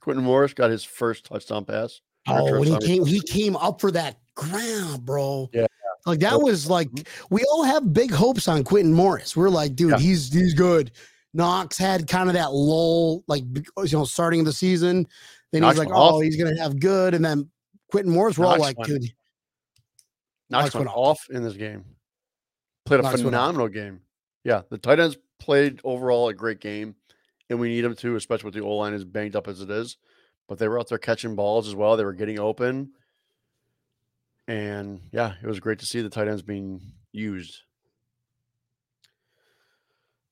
[0.00, 2.00] Quintin Morris got his first touchdown pass.
[2.28, 5.48] Oh, when he came, he came up for that ground, bro.
[5.52, 5.66] Yeah.
[6.06, 7.06] Like that was like Mhm.
[7.30, 9.36] we all have big hopes on Quintin Morris.
[9.36, 9.98] We're like, dude, Yeah.
[9.98, 10.90] he's he's good.
[11.32, 15.06] Knox had kind of that lull, like you know, starting of the season.
[15.50, 16.22] Then Knox he's like, oh, off.
[16.22, 17.50] he's gonna have good, and then
[17.90, 19.02] Quintin Morris, we're all like, went- dude,
[20.50, 21.84] Knox Knox went went off in this game.
[22.84, 24.00] Played a Knox went phenomenal game.
[24.44, 26.94] Yeah, the tight ends played overall a great game,
[27.48, 29.70] and we need them to, especially with the O line as banged up as it
[29.70, 29.96] is.
[30.48, 31.96] But they were out there catching balls as well.
[31.96, 32.92] They were getting open,
[34.48, 36.80] and yeah, it was great to see the tight ends being
[37.12, 37.60] used.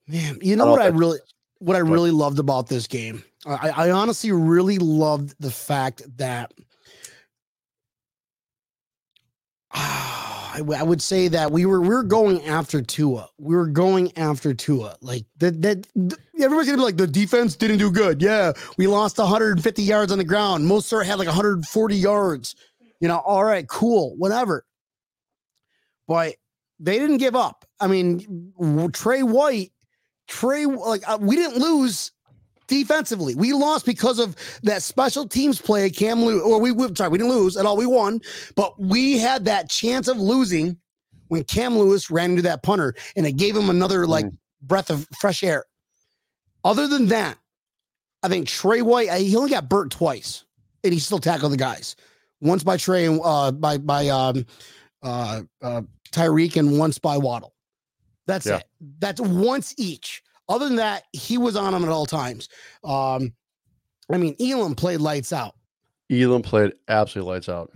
[0.08, 1.18] man, you know don't what I really,
[1.58, 3.22] what I really loved about this game.
[3.46, 6.52] I, I honestly really loved the fact that.
[10.52, 13.30] I w- I would say that we were we were going after Tua.
[13.38, 14.96] We were going after Tua.
[15.00, 18.20] Like that that th- everybody's gonna be like the defense didn't do good.
[18.20, 20.70] Yeah, we lost 150 yards on the ground.
[20.70, 22.54] Mostert had like 140 yards.
[23.02, 24.64] You know, all right, cool, whatever.
[26.06, 26.36] But
[26.78, 27.64] they didn't give up.
[27.80, 28.52] I mean,
[28.92, 29.72] Tre White,
[30.28, 32.12] Tre, like uh, we didn't lose
[32.68, 33.34] defensively.
[33.34, 35.90] We lost because of that special teams play.
[35.90, 37.76] Cam Lewis, or we, we sorry, we didn't lose at all.
[37.76, 38.20] We won,
[38.54, 40.78] but we had that chance of losing
[41.26, 44.26] when Cam Lewis ran into that punter, and it gave him another like
[44.62, 45.64] breath of fresh air.
[46.62, 47.36] Other than that,
[48.22, 50.44] I think Tre White, uh, he only got burnt twice,
[50.84, 51.96] and he still tackled the guys.
[52.42, 54.44] Once by Tre and uh, by by um,
[55.02, 57.54] uh, uh, Tyreek, and once by Waddle.
[58.26, 58.58] That's Yeah.
[58.58, 58.64] it.
[58.98, 60.22] That's once each.
[60.48, 62.48] Other than that, he was on him at all times.
[62.84, 63.32] Um,
[64.12, 65.54] I mean, Elam played lights out.
[66.10, 67.72] Elam played absolutely lights out.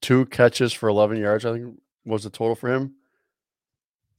[0.00, 2.94] Two catches for 11 yards, I think was the total for him.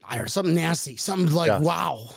[0.03, 1.59] I heard something nasty, something like, Yeah.
[1.59, 2.09] wow.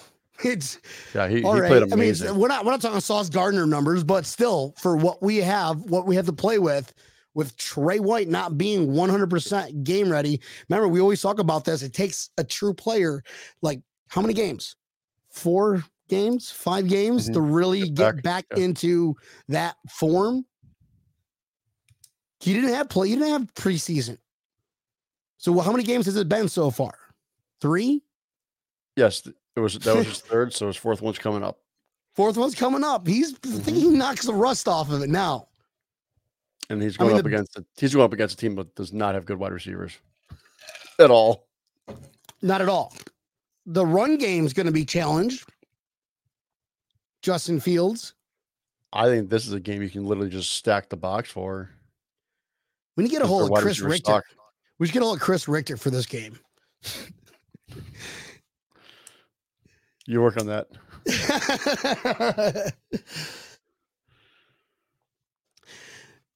[0.45, 0.79] It's
[1.15, 1.69] Yeah, he, he right.
[1.69, 5.23] played I mean, we're not we're not talking Sauce Gardner numbers, but still, for what
[5.23, 6.93] we have, what we have to play with,
[7.35, 10.41] with Tre White not being 100% game ready.
[10.69, 11.83] Remember, we always talk about this.
[11.83, 13.23] It takes a true player,
[13.63, 14.77] like how many games?
[15.31, 17.35] Four games, five games mm-hmm.
[17.35, 18.65] to really Get get back, back yeah.
[18.65, 19.17] into
[19.49, 20.45] that form.
[22.41, 23.09] He didn't have play.
[23.09, 24.17] He didn't have preseason.
[25.37, 26.95] So how many games has it been so far?
[27.61, 28.03] Three.
[28.97, 31.59] yes, it was that was his third, so his fourth one's coming up.
[32.15, 33.07] Fourth one's coming up.
[33.07, 33.75] He's I think mm-hmm.
[33.75, 35.49] he knocks the rust off of it now.
[36.69, 38.55] And he's I going mean, up the- against a, he's going up against a team
[38.57, 39.99] that does not have good wide receivers
[40.99, 41.49] at all.
[42.43, 42.95] Not at all.
[43.67, 45.45] The run game's going to be challenged.
[47.23, 48.15] Justin Fields.
[48.93, 51.71] I think this is a game you can literally just stack the box for.
[52.97, 54.05] We need to get a hold of Chris Richter.
[54.05, 54.25] stock-
[54.79, 56.39] We should get a hold of Chris Richter for this game.
[60.07, 60.67] You work on that.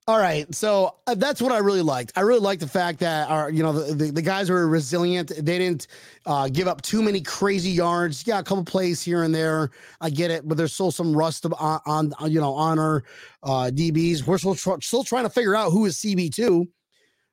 [0.06, 2.12] All right, so uh, that's what I really liked.
[2.14, 5.28] I really liked the fact that our, you know, the, the, the guys were resilient.
[5.34, 5.86] They didn't
[6.26, 8.26] uh, give up too many crazy yards.
[8.26, 9.70] Yeah, a couple plays here and there.
[10.02, 12.78] I get it, but there's still some rust of- on, on uh, you know on
[12.78, 13.02] our
[13.44, 14.26] uh, DBs.
[14.26, 16.68] We're still tr- still trying to figure out who is CB two,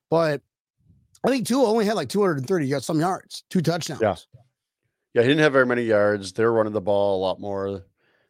[0.10, 0.42] but
[1.26, 4.00] I think Tua only had like 230 got some yards, two touchdowns.
[4.02, 4.16] Yeah.
[5.14, 6.32] Yeah, he didn't have very many yards.
[6.32, 7.84] They were running the ball a lot more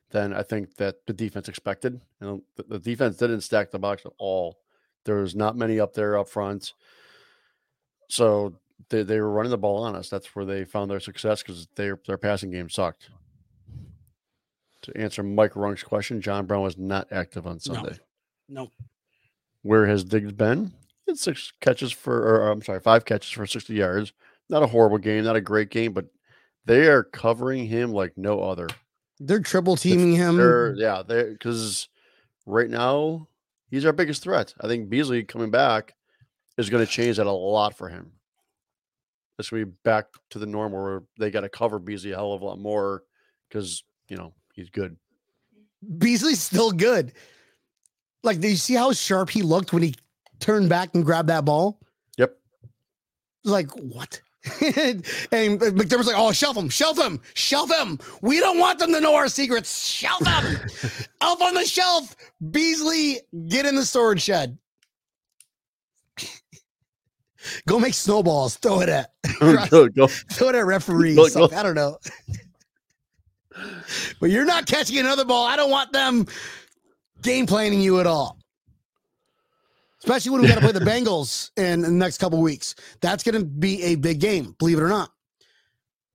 [0.09, 2.01] than I think that the defense expected.
[2.19, 4.59] Know, the, the defense didn't stack the box at all.
[5.05, 6.73] There was not many up there up front.
[8.09, 8.55] So
[8.89, 10.09] they, they were running the ball on us.
[10.09, 13.09] That's where they found their success because their their passing game sucked.
[14.83, 17.99] To answer Mike Runk's question, John Brown was not active on Sunday.
[18.49, 18.69] No,
[19.61, 20.73] Where has Diggs been?
[21.07, 24.11] Had six catches for, or I'm sorry, five catches for 60 yards.
[24.49, 26.07] Not a horrible game, not a great game, but
[26.65, 28.67] they are covering him like no other.
[29.19, 30.37] they're triple teaming him.
[30.37, 31.89] They're, yeah, they because
[32.45, 33.27] right now
[33.69, 34.53] he's our biggest threat.
[34.61, 35.95] I think Beasley coming back
[36.57, 38.11] is going to change that a lot for him.
[39.37, 42.33] This will be back to the norm where they got to cover Beasley a hell
[42.33, 43.03] of a lot more
[43.49, 44.95] because you know he's good.
[45.97, 47.13] Beasley's still good.
[48.23, 49.95] Like, do you see how sharp he looked when he
[50.39, 51.79] turned back and grabbed that ball?
[52.17, 52.37] Yep.
[53.43, 54.21] Like, what?
[54.61, 55.03] and
[55.59, 57.99] McDermott's like, oh, shelf him, shelf him, shelf him.
[58.21, 59.85] We don't want them to know our secrets.
[59.85, 60.59] Shelf him.
[61.21, 62.15] Up on the shelf.
[62.49, 64.57] Beasley, get in the storage shed.
[67.67, 68.55] Go make snowballs.
[68.57, 69.11] Throw it at.
[69.69, 70.07] go, go.
[70.07, 71.15] Throw it at referees.
[71.15, 71.55] Go- go.
[71.55, 71.97] I don't know.
[74.19, 75.45] but you're not catching another ball.
[75.45, 76.25] I don't want them
[77.21, 78.40] game planning you at all.
[80.03, 82.75] Especially when we got to play the Bengals in the next couple weeks.
[83.01, 85.11] That's going to be a big game, believe it or not.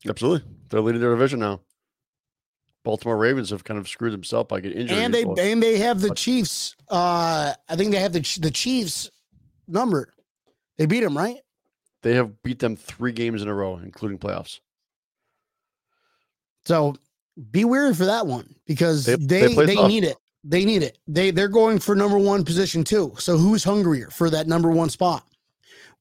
[0.09, 0.49] Absolutely.
[0.70, 1.61] They're leading their division now.
[2.85, 4.99] Baltimore Ravens have kind of screwed themselves by getting injured.
[4.99, 6.77] And they and they have the Chiefs.
[6.88, 9.11] Uh, I think they have the the Chiefs
[9.66, 10.14] number.
[10.79, 11.38] They beat them, right?
[12.03, 14.61] they have beat them three games in a row, including playoffs.
[16.64, 16.94] So
[17.51, 20.16] be wary for that one because They- they they they, need it.
[20.49, 20.99] They need it.
[21.09, 23.15] They they're going for number one position too.
[23.19, 25.25] So who's hungrier for that number one spot?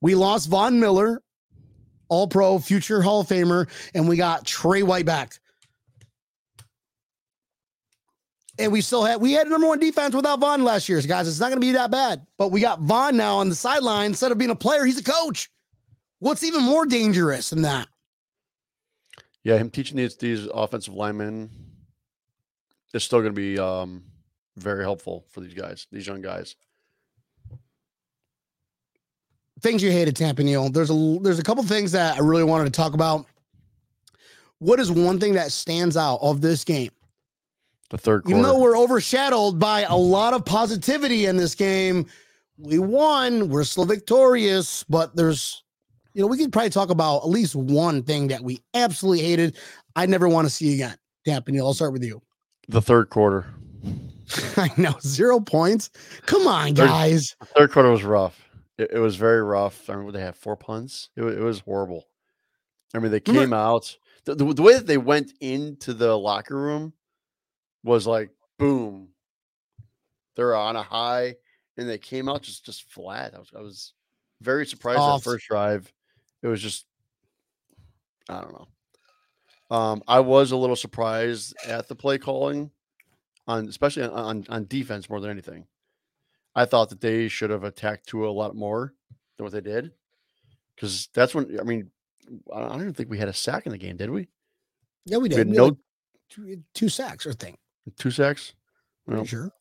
[0.01, 1.21] We lost Von Miller,
[2.09, 5.39] All Pro, future Hall of Famer, and we got Tre White back.
[8.59, 11.27] And we still had we had number one defense without Von last year, guys.
[11.27, 12.25] It's not going to be that bad.
[12.37, 14.85] But we got Von now on the sideline instead of being a player.
[14.85, 15.49] He's a coach.
[16.19, 17.87] What's even more dangerous than that?
[19.43, 21.49] Yeah, him teaching these these offensive linemen
[22.93, 24.03] is still going to be um,
[24.57, 26.55] very helpful for these guys, these young guys.
[29.61, 30.69] things you hated, Tampa Neal.
[30.69, 33.25] There's a there's a couple things that I really wanted to talk about.
[34.59, 36.91] What is one thing that stands out of this game?
[37.89, 38.57] The third Even quarter.
[38.57, 42.05] though we're overshadowed by a lot of positivity in this game,
[42.57, 43.49] we won.
[43.49, 45.63] We're still victorious, but there's,
[46.13, 49.57] you know, we could probably talk about at least one thing that we absolutely hated.
[49.95, 50.95] I never want to see again.
[51.25, 52.21] Tampa Neal, I'll start with you.
[52.67, 53.45] the third quarter.
[54.57, 55.89] I know zero points.
[56.25, 57.35] Come on, guys.
[57.57, 58.41] Third quarter was rough.
[58.77, 59.89] It, it was very rough.
[59.89, 61.09] I remember they had four punts.
[61.15, 62.07] It, wa- it was horrible.
[62.93, 63.97] I mean, they Remember- came out.
[64.25, 66.93] The, the, the way that they went into the locker room
[67.83, 69.09] was like, boom.
[70.35, 71.35] They're on a high,
[71.77, 73.33] and they came out just just flat.
[73.35, 73.93] I was I was
[74.41, 75.23] very surprised Off.
[75.23, 75.93] that first drive.
[76.43, 76.85] It was just,
[78.27, 78.67] I don't know.
[79.75, 82.69] Um, I was a little surprised at the play calling,
[83.47, 85.65] on especially on, on on defense more than anything.
[86.55, 88.93] I thought that they should have attacked Tua a lot more
[89.37, 89.91] than what they did,
[90.75, 91.91] because that's when I mean,
[92.53, 94.29] I don't even think we had a sack in the game, did we?
[95.05, 95.37] Yeah, we We did.
[95.39, 95.77] had We had no like
[96.29, 97.57] two, two sacks or thing.
[97.99, 98.53] two sacks.
[99.05, 99.51] Well, sure.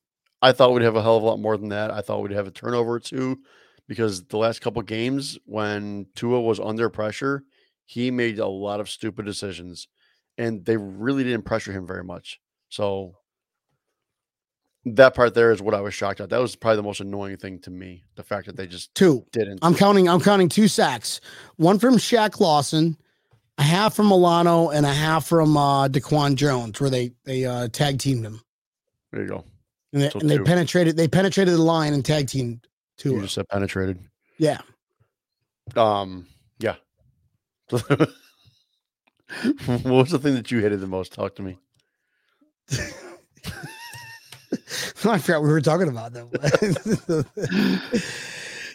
[0.41, 1.91] I thought we'd have a hell of a lot more than that.
[1.91, 3.39] I thought we'd have a turnover or two,
[3.89, 7.43] because the last couple games when Tua was under pressure,
[7.87, 9.89] he made a lot of stupid decisions,
[10.39, 12.41] and they really didn't pressure him very much.
[12.71, 13.17] So
[14.87, 16.31] that part there is what I was shocked at.
[16.31, 18.05] That was probably the most annoying thing to me.
[18.17, 19.25] The fact that they just Two.
[19.33, 19.61] didn't.
[19.63, 20.09] I'm counting.
[20.09, 21.21] I'm counting two sacks.
[21.57, 22.97] One from Shaq Lawson,
[23.59, 27.69] a half from Milano, and a half from uh, Daquan Jones, where they they uh,
[27.69, 28.41] tag teamed him
[29.15, 29.45] there you go.
[29.93, 30.97] and they, So and they penetrated.
[30.97, 32.67] They penetrated the line and tag teamed
[32.99, 33.13] two.
[33.15, 34.01] You just said penetrated.
[34.39, 34.61] Yeah,
[35.77, 36.27] Um,
[36.59, 36.75] yeah.
[37.71, 38.11] what
[39.85, 41.13] was the thing that you hated the most?
[41.13, 41.57] Talk to me.
[45.05, 46.31] I forgot we were talking about them.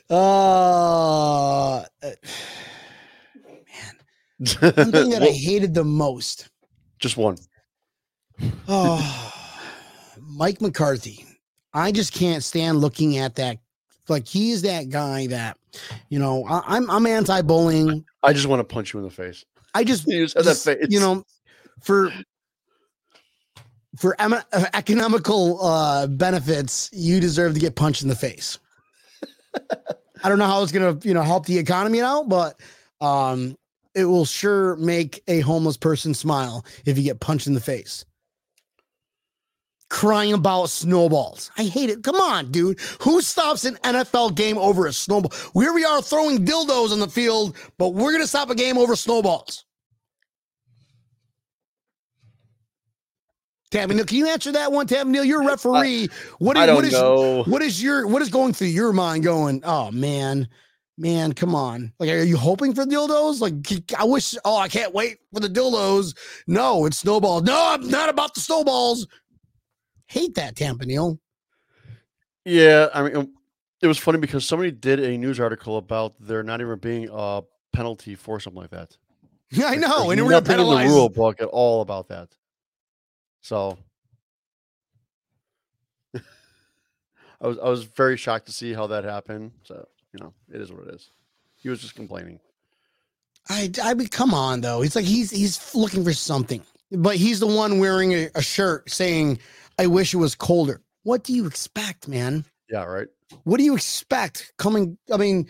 [0.10, 2.16] uh, man,
[4.60, 6.50] one thing that I hated the most.
[7.00, 7.38] just one.
[8.68, 9.34] Oh,
[10.22, 11.26] Mike McCarthy.
[11.74, 13.58] I just can't stand looking at that.
[14.08, 15.58] Like he's that guy that,
[16.10, 18.04] you know, I, I'm I'm anti-bullying.
[18.24, 19.46] I just want to punch you in the face.
[19.76, 20.88] I just, You just had that just, face.
[20.90, 21.24] you know,
[21.82, 22.12] for
[23.98, 28.60] for em- uh, economical uh, benefits, you deserve to get punched in the face.
[30.24, 32.60] I don't know how it's gonna, you know, help the economy out, but
[33.02, 33.56] um,
[33.96, 38.06] it will sure make a homeless person smile if you get punched in the face.
[39.90, 41.50] Crying about snowballs.
[41.58, 42.04] I hate it.
[42.04, 42.80] Come on, dude.
[43.02, 45.32] Who stops an NFL game over a snowball?
[45.54, 48.96] Here we are throwing dildos on the field, but we're gonna stop a game over
[48.96, 49.66] snowballs.
[53.72, 55.24] Tampa Neal, can you answer that one, Tampa Neal?
[55.24, 56.10] You're a referee.
[56.40, 57.44] What is, what is know.
[57.44, 60.48] what is your what is going through your mind going, oh man,
[60.98, 61.94] man, come on.
[62.00, 63.40] Like, are you hoping for dildos?
[63.40, 66.16] Like, I wish, oh, I can't wait for the dildos.
[66.48, 67.44] No, it's snowballs.
[67.44, 69.08] No, I'm not about the snowballs.
[70.08, 71.20] Hate that, Tampa Neal.
[72.46, 73.34] Yeah, I mean,
[73.82, 77.44] it was funny because somebody did a news article about there not even being a
[77.72, 78.98] penalty for something like that.
[79.52, 82.08] Yeah, I know, There's and we're gonna nothing in the rule book at all about
[82.10, 82.30] that.
[83.42, 83.78] So
[87.42, 89.52] I was I was very shocked to see how that happened.
[89.64, 91.12] So you know, it is what it is.
[91.56, 92.40] He was just complaining.
[93.50, 94.82] I, I mean, come on though.
[94.82, 96.62] He's like he's he's looking for something,
[96.92, 99.40] but he's the one wearing a, a shirt saying,
[99.78, 102.46] "I wish it was colder." What do you expect, man?
[102.70, 103.08] Yeah, right.
[103.44, 104.98] What do you expect coming?
[105.12, 105.48] I mean,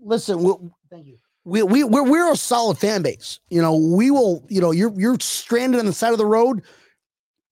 [0.00, 0.42] listen.
[0.42, 0.52] We,
[0.90, 1.18] thank you.
[1.44, 3.40] We we we're, we're a solid fan base.
[3.48, 4.44] You know, we will.
[4.48, 6.62] You know, you're you're stranded on the side of the road.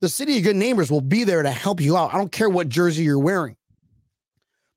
[0.03, 2.13] The city of good neighbors will be there to help you out.
[2.13, 3.57] I don't care what jersey you're wearing.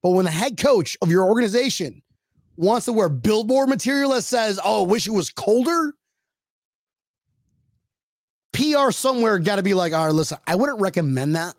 [0.03, 2.03] But when the head coach of your organization
[2.57, 5.95] wants to wear billboard material that says, "Oh, wish it was colder,"
[8.53, 11.55] PR somewhere got to be like, "All right, listen, I wouldn't recommend that.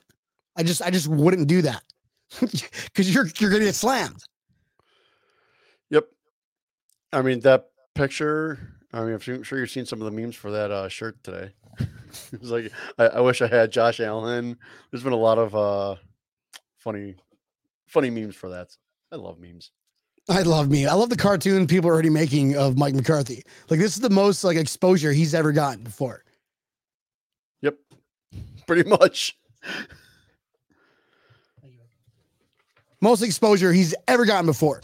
[0.55, 1.83] I just, I just wouldn't do that
[2.41, 4.23] because you're you're gonna get slammed."
[5.91, 6.07] Yep.
[7.12, 8.77] I mean that picture.
[8.93, 11.21] I mean, I'm su- sure you've seen some of the memes for that uh, shirt
[11.25, 11.51] today.
[12.33, 14.57] it's like I, I wish I had Josh Allen.
[14.91, 15.97] There's been a lot of uh,
[16.79, 17.17] funny,
[17.87, 18.77] funny memes for that.
[19.12, 19.71] I love memes.
[20.29, 20.87] I love me.
[20.87, 23.45] I love the cartoon people are already making of Mike McCarthy.
[23.71, 26.25] Like this is the most like exposure he's ever gotten before.
[27.62, 27.77] Yep,
[28.67, 29.39] pretty much.
[33.01, 34.81] Most exposure he's ever gotten before.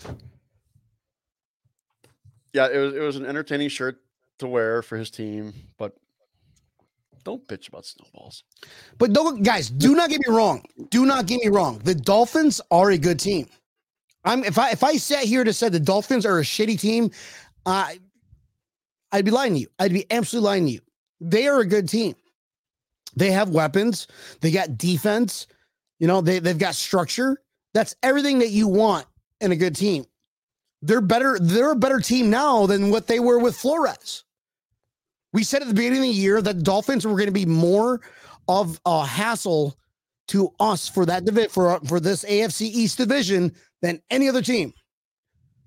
[2.53, 4.01] Yeah, it was it was an entertaining shirt
[4.39, 5.97] to wear for his team, but
[7.25, 8.45] don't bitch about snowballs.
[8.99, 10.64] But don't guys, do not get me wrong.
[10.91, 11.81] Do not get me wrong.
[11.85, 13.47] The Dolphins are a good team.
[14.25, 17.11] I'm if I if I sat here to say the Dolphins are a shitty team,
[17.66, 17.99] I
[19.12, 19.68] I'd be lying to you.
[19.79, 20.81] I'd be absolutely lying to you.
[21.20, 22.14] They are a good team.
[23.14, 24.09] They have weapons.
[24.41, 25.47] They got defense.
[25.99, 27.43] You know, they, they've got structure.
[27.75, 29.07] That's everything that you want
[29.41, 30.05] in a good team.
[30.81, 31.39] They're better.
[31.41, 34.25] They're a better team now than what they were with Flores.
[35.33, 37.47] We said at the beginning of the year that the Dolphins were going to be
[37.47, 38.01] more
[38.49, 39.76] of a hassle
[40.28, 44.72] to us for that divi- for for this AFC East division than any other team.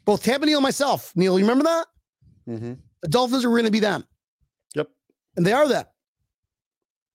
[0.06, 1.12] Both Tampa Neal and myself.
[1.16, 1.88] Neil, you remember that?
[2.48, 2.74] Mm-hmm.
[3.02, 4.06] The Dolphins are going to be them.
[4.76, 4.90] Yep.
[5.36, 5.92] And they are that.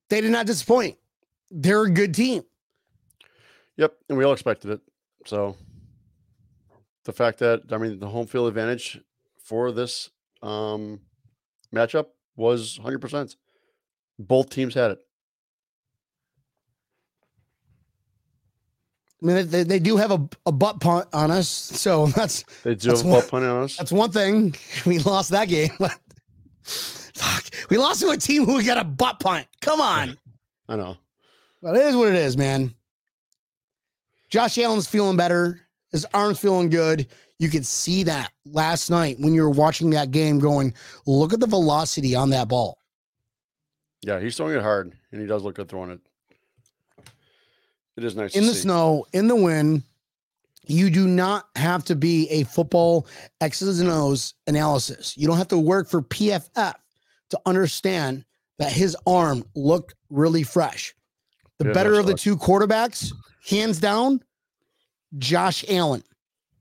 [0.09, 0.97] They did not disappoint.
[1.51, 2.43] They're a good team.
[3.77, 4.81] Yep, and we all expected it.
[5.25, 5.57] So
[7.05, 9.01] the fact that I mean the home field advantage
[9.43, 10.11] for this
[10.43, 11.01] um
[11.75, 12.07] matchup
[12.37, 13.37] was 100%.
[14.19, 14.99] Both teams had it.
[19.23, 22.75] I mean, they, they do have a, a butt punt on us, so that's They
[22.75, 23.77] do That's have a one- butt punt on us.
[23.77, 24.55] that's one thing.
[24.87, 25.99] We lost that game, but
[26.63, 29.47] fuck, we lost to a team who got a butt punt.
[29.61, 30.17] Come on,
[30.69, 30.97] I know.
[31.63, 32.75] but it is what it is, man.
[34.31, 35.61] Josh Allen's feeling better.
[35.93, 37.09] His arm's feeling good.
[37.41, 40.39] You could see that last night when you were watching that game.
[40.39, 40.75] Going,
[41.07, 42.77] look at the velocity on that ball.
[44.03, 46.01] Yeah, he's throwing it hard, and he does look good throwing it.
[47.97, 48.61] It is nice in the see.
[48.61, 49.85] snow, in the wind.
[50.67, 53.07] You do not have to be a football
[53.41, 55.17] X's and O's analysis.
[55.17, 56.75] You don't have to work for PFF
[57.31, 58.27] to understand
[58.59, 60.95] that his arm looked really fresh.
[61.59, 63.13] The Yeah, better of the two quarterbacks,
[63.49, 64.23] hands down,
[65.17, 66.05] Josh Allen.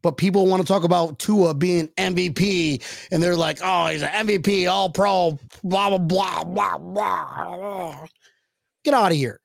[0.02, 2.82] But people want to talk about Tua being MVP,
[3.12, 8.06] and they're like, "Oh, he's an MVP, All Pro, blah blah blah blah blah."
[8.86, 9.42] Get out of here.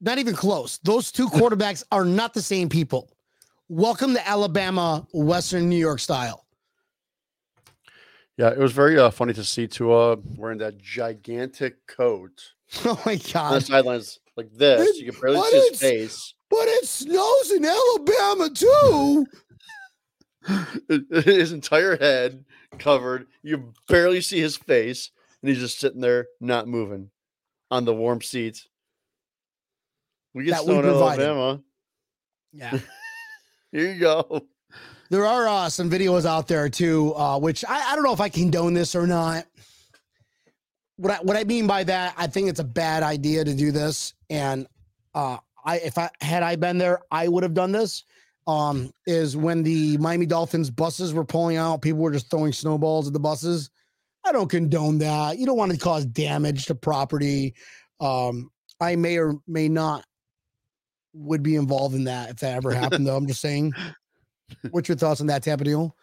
[0.00, 0.78] Not even close.
[0.78, 3.10] Those two quarterbacks are not the same people.
[3.68, 6.44] Welcome to Alabama, Western New York style.
[8.36, 12.52] Yeah, it was very uh, funny to see Tua wearing that gigantic coat
[12.84, 13.36] Oh my god!
[13.36, 14.98] on the sidelines like this.
[14.98, 16.34] You can barely what see his is- face.
[16.58, 19.26] But it snows in Alabama too.
[21.22, 22.46] his entire head
[22.78, 23.26] covered.
[23.42, 25.10] You barely see his face,
[25.42, 27.10] and he's just sitting there, not moving,
[27.70, 28.68] on the warm seats.
[30.32, 30.86] We get That snow in.
[30.86, 31.60] Alabama.
[32.52, 32.78] Yeah.
[33.72, 34.46] Here you go.
[35.10, 38.20] There are uh, some videos out there too, uh, which I, I don't know if
[38.20, 39.44] I condone this or not.
[40.96, 43.72] What I, what I mean by that, I think it's a bad idea to do
[43.72, 44.66] this, and
[45.14, 45.36] uh,
[45.66, 48.04] I if I had I been there, I would have done this.
[48.48, 53.08] Um, is when the Miami Dolphins buses were pulling out, people were just throwing snowballs
[53.08, 53.70] at the buses.
[54.24, 55.38] I don't condone that.
[55.38, 57.54] You don't want to cause damage to property.
[58.00, 58.50] Um,
[58.80, 60.04] I may or may not
[61.12, 63.06] would be involved in that if that ever happened.
[63.06, 63.72] though I'm just saying.
[64.70, 65.96] What's your thoughts on that, Tampa Neal?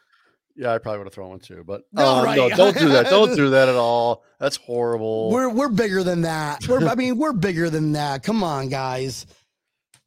[0.55, 3.05] Yeah, I probably would have thrown one too, but No, um, no, don't do that.
[3.05, 4.24] Don't do that at all.
[4.39, 5.32] That's horrible.
[5.32, 6.68] We're we're bigger than that.
[6.68, 8.22] We're I mean we're bigger than that.
[8.24, 9.26] Come on, guys.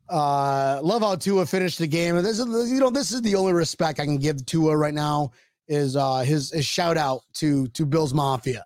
[0.09, 2.15] Uh, love how Tua finished the game.
[2.23, 5.33] This is, you know, this is the only respect I can give Tua right now
[5.69, 8.65] is uh his, his shout out to to Bills Mafia.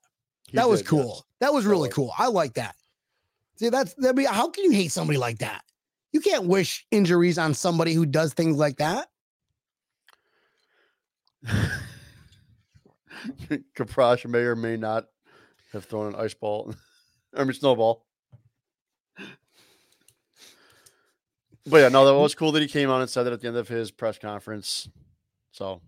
[0.48, 1.14] He that was cool.
[1.14, 1.22] yes.
[1.40, 2.12] That was really cool.
[2.18, 2.74] I like that.
[3.56, 5.62] See, that's that mean, how can you hate somebody like that?
[6.12, 9.08] You can't wish injuries on somebody who does things like that.
[13.76, 15.06] Kaprash may or may not
[15.72, 16.74] have thrown an ice ball,
[17.34, 18.04] I mean snowball.
[21.66, 23.48] But yeah, no, that was cool that he came on and said that at the
[23.48, 24.88] end of his press conference.
[25.52, 25.80] So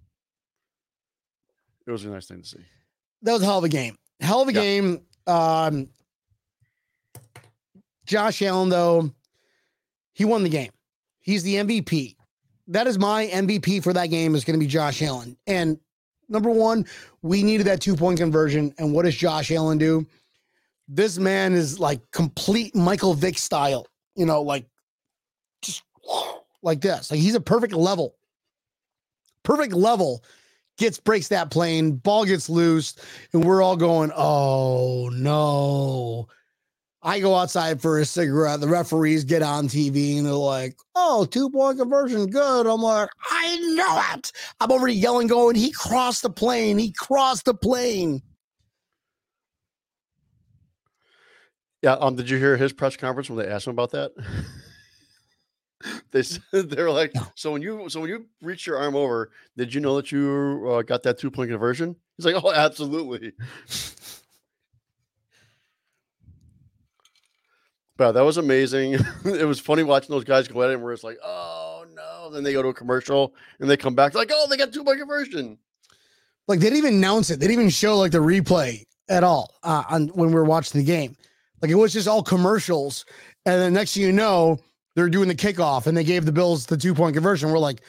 [1.87, 2.59] it was a nice thing to see.
[3.23, 3.97] That was a hell of a game.
[4.21, 4.61] Hell of a Yeah.
[4.61, 5.01] game.
[5.27, 5.89] Um,
[8.05, 9.11] Josh Allen, though,
[10.13, 10.71] he won the game.
[11.21, 12.17] He's the MVP.
[12.69, 15.37] That is my MVP for that game is going to be Josh Allen.
[15.47, 15.79] And
[16.29, 16.87] number one,
[17.23, 18.75] we needed that two point conversion.
[18.79, 20.07] And what does Josh Allen do?
[20.89, 24.67] This man is like complete Michael Vick style, you know, like
[26.63, 27.11] like this.
[27.11, 28.17] Like he's a perfect level.
[29.43, 30.23] Perfect level
[30.79, 32.95] gets breaks that plane, ball gets loose,
[33.33, 36.29] and we're all going, "Oh no!"
[37.03, 38.61] I go outside for a cigarette.
[38.61, 43.09] The referees get on TV and they're like, "Oh, two point conversion, good." I'm like,
[43.31, 46.79] "I know it." I'm here yelling, going, "He crossed the plane!
[46.79, 48.23] He crossed the plane!"
[51.83, 51.95] Yeah.
[51.95, 52.15] Um.
[52.15, 54.13] Did you hear his press conference when they asked him about that?
[56.11, 57.27] they said they're like, No.
[57.35, 60.67] "So when you so when you reach your arm over, did you know that you
[60.71, 63.33] uh, got that two point conversion?" He's like, "Oh, absolutely."
[67.97, 68.95] But that was amazing.
[69.25, 72.43] it was funny watching those guys go at it, where it's like, "Oh no!" Then
[72.43, 74.99] they go to a commercial and they come back like, "Oh, they got two point
[74.99, 75.59] conversion."
[76.49, 77.39] Like they didn't even announce it.
[77.39, 80.81] They didn't even show like the replay at all uh, on when we were watching
[80.81, 81.17] the game.
[81.61, 83.05] Like it was just all commercials,
[83.47, 84.59] and then next thing you know,
[84.95, 87.51] they're doing the kickoff, and they gave the Bills the two point conversion.
[87.51, 87.83] We're like,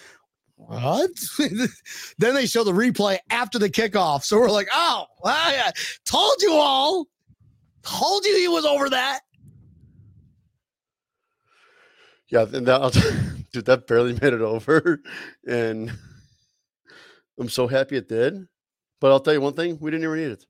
[0.56, 1.12] what?
[2.18, 5.72] then they show the replay after the kickoff, so we're like, oh, I
[6.06, 7.08] told you all,
[7.84, 9.22] told you he was over that.
[12.30, 15.02] Yeah, and that dude, that barely made it over,
[15.48, 15.92] and
[17.40, 18.48] I'm so happy it did.
[19.00, 20.46] But I'll tell you one thing: we didn't even need it.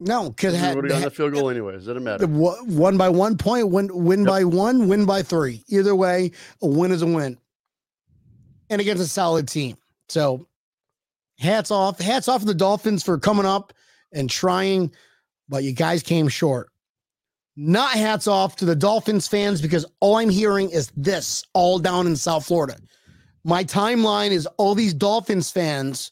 [0.00, 1.86] No, because We had, would have gotten a field goal anyways.
[1.86, 2.26] Doesn't matter.
[2.26, 2.28] the
[2.66, 4.28] one by one point, win win Yep.
[4.28, 5.64] by one, win by three.
[5.68, 6.32] Either way,
[6.62, 7.38] a win is a win.
[8.70, 9.76] And against a solid team.
[10.08, 10.48] So
[11.38, 12.00] hats off.
[12.00, 13.72] Hats off to the Dolphins for coming up
[14.12, 14.90] and trying,
[15.48, 16.70] but you guys came short.
[17.56, 22.06] Not hats off to the Dolphins fans because all I'm hearing is this all down
[22.08, 22.76] in South Florida.
[23.44, 26.10] My timeline is all these Dolphins fans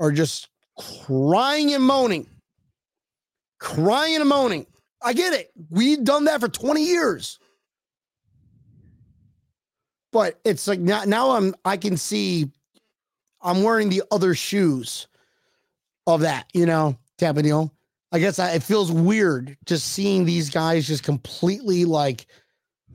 [0.00, 0.48] are just
[1.06, 2.28] crying and moaning
[3.58, 4.66] crying and moaning.
[5.02, 5.50] I get it.
[5.70, 7.38] We've done that for 20 years.
[10.10, 12.50] But it's like now, now I'm I can see
[13.42, 15.06] I'm wearing the other shoes
[16.06, 17.72] of that, you know, Tampa Neal.
[18.10, 22.26] I guess I, it feels weird just seeing these guys just completely like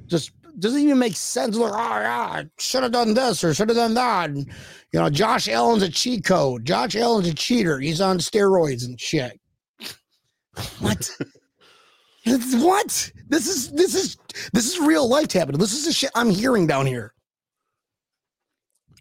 [0.08, 1.56] just doesn't even make sense.
[1.56, 4.30] Like, oh yeah, should have done this or should have done that.
[4.30, 4.48] And,
[4.92, 6.66] you know, Josh Allen's a cheat code.
[6.66, 7.80] Josh Allen's a cheater.
[7.80, 9.40] He's on steroids and shit.
[10.80, 11.10] What?
[12.26, 13.12] What?
[13.28, 14.18] This is this is
[14.54, 15.60] this is real life happening.
[15.60, 17.14] This is the shit I'm hearing down here.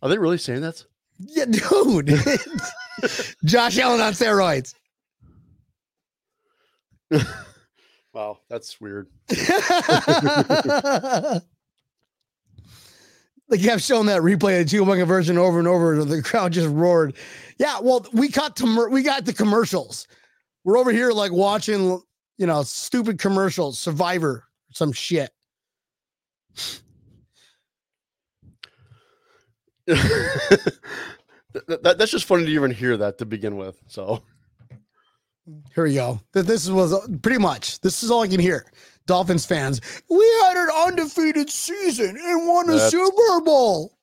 [0.02, 0.84] Are they really saying that?
[1.18, 2.20] Yeah, dude.
[3.44, 4.74] Josh Allen on steroids.
[8.14, 9.08] Wow, that's weird.
[9.28, 9.38] they
[13.58, 16.52] kept showing that replay of the two point version over and over, and the crowd
[16.52, 17.14] just roared.
[17.58, 20.06] Yeah, well, we got to we got the commercials.
[20.64, 22.00] We're over here like watching,
[22.38, 25.30] you know, stupid commercials, Survivor, some shit.
[31.54, 33.78] That- that- that's just funny to even hear that to begin with.
[33.86, 34.22] So
[35.74, 36.18] Here we go.
[36.32, 37.80] This was uh, pretty much.
[37.80, 38.64] This is all I can hear.
[39.06, 39.80] Dolphins fans.
[40.08, 43.98] We had an undefeated season and won a That's- Super Bowl.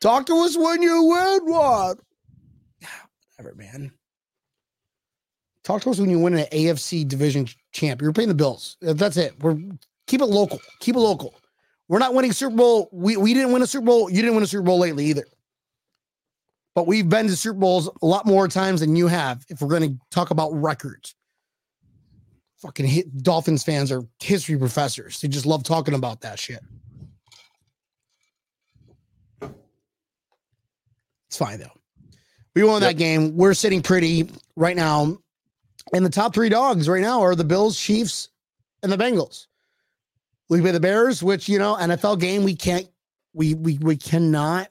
[0.00, 1.96] Talk to us when you win one.
[2.80, 2.88] Yeah,
[3.36, 3.92] Whatever, man.
[5.70, 8.02] Talk to us when you win an AFC division champ.
[8.02, 8.76] You're paying the bills.
[8.80, 9.40] That's it.
[9.40, 9.56] We're
[10.08, 10.60] keep it local.
[10.80, 11.32] Keep it local.
[11.86, 12.88] We're not winning Super Bowl.
[12.90, 14.10] We we didn't win a Super Bowl.
[14.10, 15.26] You didn't win a Super Bowl lately either.
[16.74, 19.44] But we've been to Super Bowls a lot more times than you have.
[19.48, 21.14] If we're going to talk about records,
[22.56, 25.20] fucking hit, Dolphins fans are history professors.
[25.20, 26.64] They just love talking about that shit.
[31.28, 31.70] It's fine though.
[32.56, 33.36] We won that game.
[33.36, 35.18] We're sitting pretty right now.
[35.92, 38.28] And the top three dogs right now are the Bills, Chiefs,
[38.82, 39.46] and the Bengals.
[40.48, 42.42] We play the Bears, which you know, NFL game.
[42.42, 42.88] We can't.
[43.32, 44.68] We we we cannot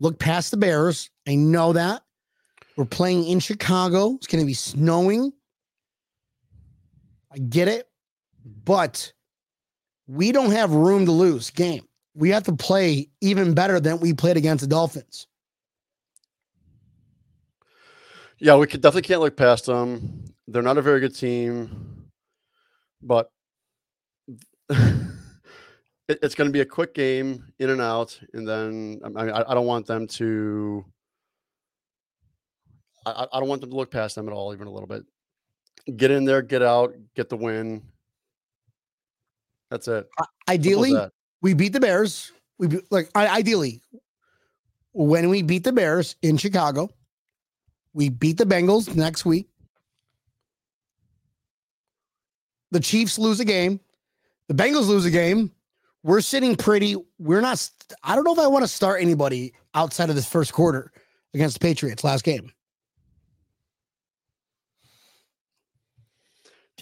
[0.00, 1.10] look past the Bears.
[1.26, 2.02] I know that.
[2.76, 4.14] We're playing in Chicago.
[4.16, 5.32] It's going to be snowing.
[7.32, 7.88] I get it,
[8.64, 9.12] but
[10.06, 11.86] we don't have room to lose game.
[12.14, 15.26] We have to play even better than we played against the Dolphins.
[18.38, 20.24] Yeah, we could definitely can't look past them.
[20.46, 22.08] They're not a very good team,
[23.02, 23.30] but
[24.68, 29.30] it, it's going to be a quick game, in and out, and then I, mean,
[29.30, 30.84] I, I don't want them to.
[33.06, 35.04] I, I don't want them to look past them at all, even a little bit.
[35.96, 37.82] Get in there, get out, get the win.
[39.70, 40.08] That's it.
[40.48, 41.12] Ideally, that.
[41.42, 42.32] we beat the Bears.
[42.58, 43.82] We be, like I, ideally
[44.96, 46.88] when we beat the Bears in Chicago,
[47.96, 49.48] we beat the Bengals next week.
[52.70, 53.80] The Chiefs lose a game.
[54.48, 55.50] The Bengals lose a game.
[56.02, 56.94] We're sitting pretty.
[57.18, 57.68] We're not.
[58.02, 60.92] I don't know if I want to start anybody outside of this first quarter
[61.32, 62.52] against the Patriots last game.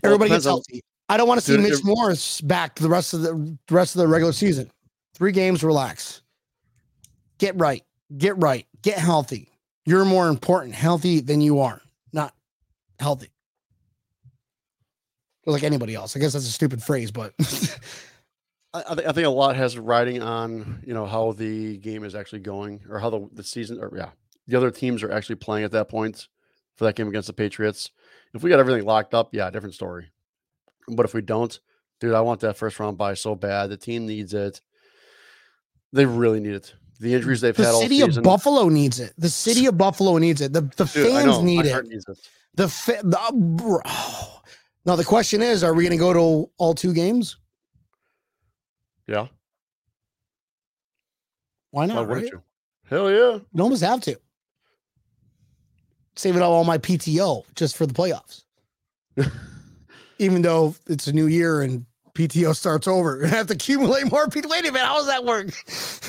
[0.02, 0.82] Well, Everybody gets healthy.
[1.08, 3.34] I don't want to see Mitch Morse back the rest of the,
[3.68, 4.68] the rest of the regular season.
[5.14, 6.22] Three games, relax.
[7.38, 7.84] Get right.
[8.18, 8.66] Get right.
[8.82, 9.53] Get healthy.
[9.86, 11.82] You're more important healthy than you are
[12.12, 12.32] not
[12.98, 13.28] healthy.
[15.46, 16.16] Like anybody else.
[16.16, 17.34] I guess that's a stupid phrase, but
[18.72, 22.14] I, think, I think a lot has riding on you know how the game is
[22.14, 24.10] actually going or how the, the season or yeah
[24.46, 26.28] the other teams are actually playing at that point
[26.76, 27.90] for that game against the Patriots.
[28.32, 30.10] If we got everything locked up, yeah, different story.
[30.88, 31.58] But if we don't,
[32.00, 33.70] dude, I want that first round bye so bad.
[33.70, 34.60] The team needs it.
[35.92, 36.74] They really need it.
[37.04, 39.12] The injuries they've the had all city of Buffalo needs it.
[39.18, 40.54] The city of Buffalo needs it.
[40.54, 41.86] The the Dude, fans need it.
[41.92, 42.28] it.
[42.54, 43.82] The, fa- the bro.
[44.86, 47.36] Now the question is, are we going to go to all two games?
[49.06, 49.26] Yeah,
[51.72, 52.08] Why why not?
[52.08, 52.32] wouldn't right?
[52.32, 52.42] you?
[52.88, 53.38] Hell yeah.
[53.52, 54.16] You almost have to.
[56.16, 58.44] Saving up all my PTO just for the playoffs.
[60.18, 61.84] Even though it's a new year and
[62.14, 64.48] PTO starts over, I have to accumulate more PTO.
[64.48, 65.50] Wait a minute, how does that work?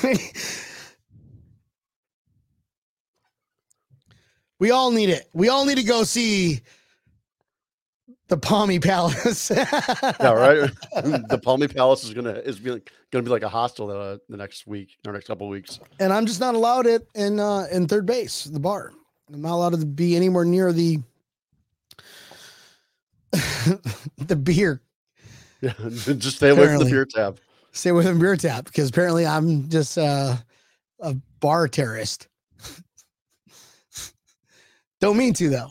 [4.58, 5.28] we all need it.
[5.32, 6.60] We all need to go see
[8.28, 9.50] the Palmy Palace.
[10.20, 10.70] Yeah, right.
[11.28, 14.36] the Palmy Palace is gonna is be like, gonna be like a hostel uh, the
[14.36, 15.78] next week or next couple weeks.
[16.00, 18.92] and I'm just not allowed it in uh in third base, the bar.
[19.32, 20.98] I'm not allowed to be anywhere near the
[24.18, 24.80] the beer.
[25.60, 27.38] Yeah, just stay away from the beer tab.
[27.72, 30.36] Stay within beer tap because apparently I'm just uh,
[31.00, 32.28] a bar terrorist.
[35.06, 35.70] Don't mean to though.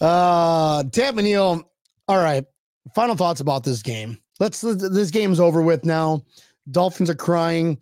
[0.04, 1.70] uh Tampa Neal.
[2.08, 2.44] All right.
[2.92, 4.18] Final thoughts about this game.
[4.40, 6.24] Let's this game's over with now.
[6.72, 7.78] Dolphins are crying.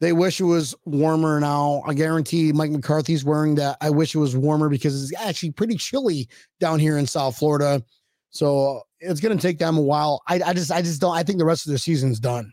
[0.00, 1.84] They wish it was warmer now.
[1.86, 3.76] I guarantee Mike McCarthy's wearing that.
[3.80, 6.28] I wish it was warmer because it's actually pretty chilly
[6.58, 7.84] down here in South Florida.
[8.30, 10.24] So it's going to take them a while.
[10.26, 11.14] I, I just, I just don't.
[11.14, 12.52] I think the rest of their season's done.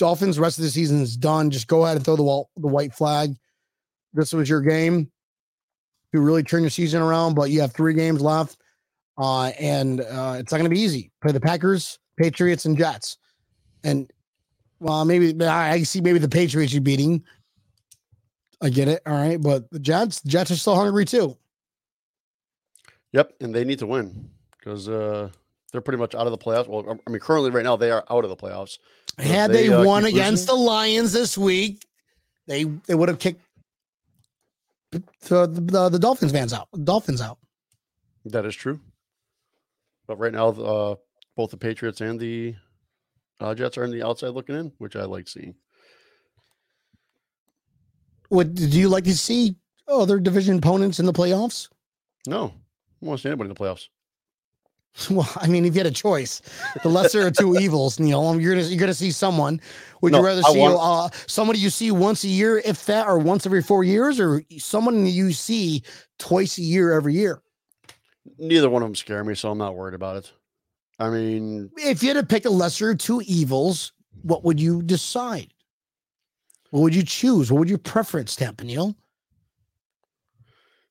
[0.00, 1.52] Dolphins, rest of the season is done.
[1.52, 3.36] Just go ahead and throw the wall, the white flag.
[4.12, 5.10] This was your game
[6.12, 8.56] to really turn your season around, but you have three games left,
[9.18, 11.10] uh, and uh, it's not going to be easy.
[11.22, 13.18] Play the Packers, Patriots, and Jets,
[13.84, 14.10] and
[14.80, 17.22] well, maybe I see maybe the Patriots you're beating.
[18.62, 19.02] I get it.
[19.06, 21.36] All right, but the Jets, Jets are still hungry too.
[23.12, 25.28] Yep, and they need to win because uh,
[25.72, 26.68] they're pretty much out of the playoffs.
[26.68, 28.78] Well, I mean, currently right now they are out of the playoffs.
[29.18, 31.86] Had they, they, uh, won against losing- the Lions this week,
[32.46, 33.42] they they would have kicked
[34.90, 35.02] the,
[35.46, 36.68] the, the, Dolphins fans out.
[36.84, 37.38] Dolphins out.
[38.24, 38.80] That is true.
[40.06, 40.96] But right now, uh,
[41.36, 42.54] both the Patriots and the
[43.38, 45.54] uh, Jets are on the outside looking in, which I like seeing.
[48.30, 49.56] Would do you like to see
[49.88, 51.68] other division opponents in the playoffs?
[52.26, 52.52] No,
[53.02, 53.88] I want to see anybody in the playoffs.
[55.10, 56.42] Well, I mean, if you had a choice,
[56.82, 59.60] the lesser of two evils, Neil, you're gonna you're gonna see someone.
[60.02, 62.84] Would No, you rather I see want- uh, somebody you see once a year, if
[62.86, 65.82] that, or once every four years, or someone you see
[66.18, 67.40] twice a year every year?
[68.38, 70.32] Neither one of them scare me, so I'm not worried about it.
[70.98, 74.82] I mean, If you had to pick a lesser of two evils, what would you
[74.82, 75.52] decide?
[76.70, 77.50] What would you choose?
[77.50, 78.94] What would your preference, Tampa Neil?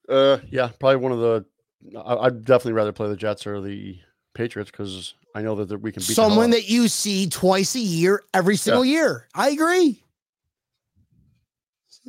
[0.07, 1.45] uh, yeah, probably one of the.
[1.97, 3.97] I, I'd definitely rather play the Jets or the
[4.33, 7.79] Patriots because I know that we can beat Someone out- that you see twice a
[7.79, 9.27] year, every single year.
[9.33, 10.03] I agree.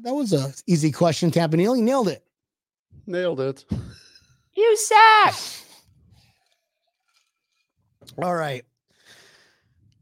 [0.03, 1.77] That was a easy question, Tampa Neil.
[1.77, 2.25] You nailed it.
[3.07, 3.65] nailed it.
[4.55, 5.35] You suck.
[8.23, 8.65] All right.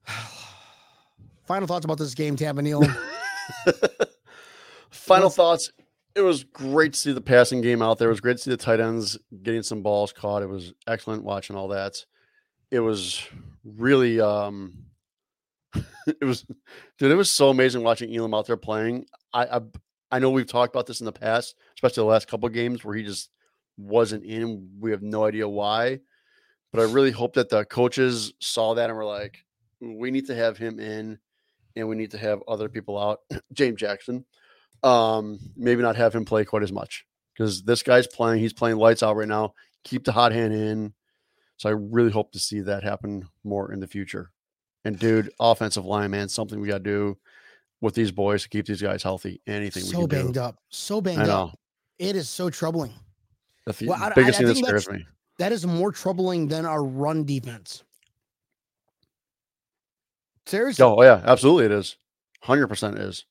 [1.47, 2.83] Final thoughts about this game, Tampa Neal.
[4.91, 5.73] Final Let's- thoughts.
[6.19, 8.09] It was great to see the passing game out there.
[8.09, 10.43] It was great to see the tight ends getting some balls caught.
[10.43, 12.05] It was excellent watching all that.
[12.73, 13.25] It was
[13.65, 14.87] really um
[15.75, 16.45] it was
[16.99, 19.07] dude, it was so amazing watching Elam out there playing.
[19.33, 19.61] I I,
[20.11, 22.85] I know we've talked about this in the past, especially the last couple of games
[22.85, 23.31] where he just
[23.77, 24.71] wasn't in.
[24.81, 26.01] We have no idea why.
[26.73, 29.39] But I really hope that the coaches saw that and were like,
[29.81, 31.17] we need to have him in
[31.77, 33.21] and we need to have other people out.
[33.53, 34.25] James Jackson.
[34.83, 37.05] Um, maybe not have him play quite as much
[37.35, 39.55] because this guy's playing, he's playing lights out right now.
[39.85, 40.93] Keep the hot hand in.
[41.57, 44.31] So I really hope to see that happen more in the future.
[44.85, 47.19] And dude, offensive line, man, something we got to do
[47.81, 49.41] with these boys to keep these guys healthy.
[49.47, 50.41] Anything we so banged do.
[50.41, 50.57] up.
[50.69, 51.43] So banged I know.
[51.49, 51.59] up.
[51.99, 52.93] It is so troubling.
[53.67, 55.05] The th- Well, I- I- biggest I thing that scares me.
[55.39, 57.83] That is more troubling than our run defense.
[60.47, 61.97] Seriously, Oh, yeah, absolutely it is.
[62.45, 63.25] 100% is.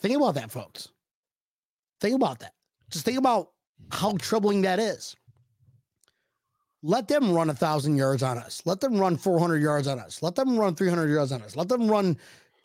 [0.00, 0.88] Think about that, folks.
[2.00, 2.52] Think about that.
[2.90, 3.50] Just think about
[3.90, 5.16] how troubling that is.
[6.82, 8.62] Let them run a thousand yards on us.
[8.64, 10.22] Let them run 400 yards on us.
[10.22, 11.56] Let them run 300 yards on us.
[11.56, 12.06] Let them run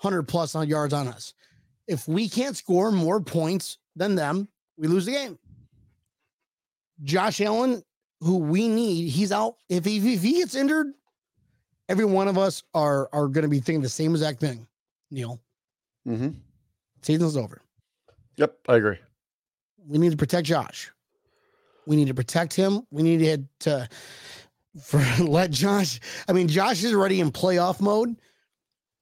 [0.02, 1.34] 100 plus on yards on us.
[1.88, 5.40] If we can't score more points than them, we lose the game.
[7.04, 7.84] Josh Allen,
[8.20, 9.56] who we need, he's out.
[9.70, 10.94] If he, if he gets injured,
[11.90, 14.68] every one of us are are going to be thinking the same exact thing.
[15.10, 15.42] Neil,
[16.06, 16.30] hmm
[17.02, 17.62] season's over.
[18.38, 18.98] Yep, I agree.
[19.88, 20.92] We need to protect Josh.
[21.86, 22.82] We need to protect him.
[22.92, 23.90] We need to,
[24.84, 26.00] for let Josh.
[26.28, 28.16] I mean, Josh is already in playoff mode.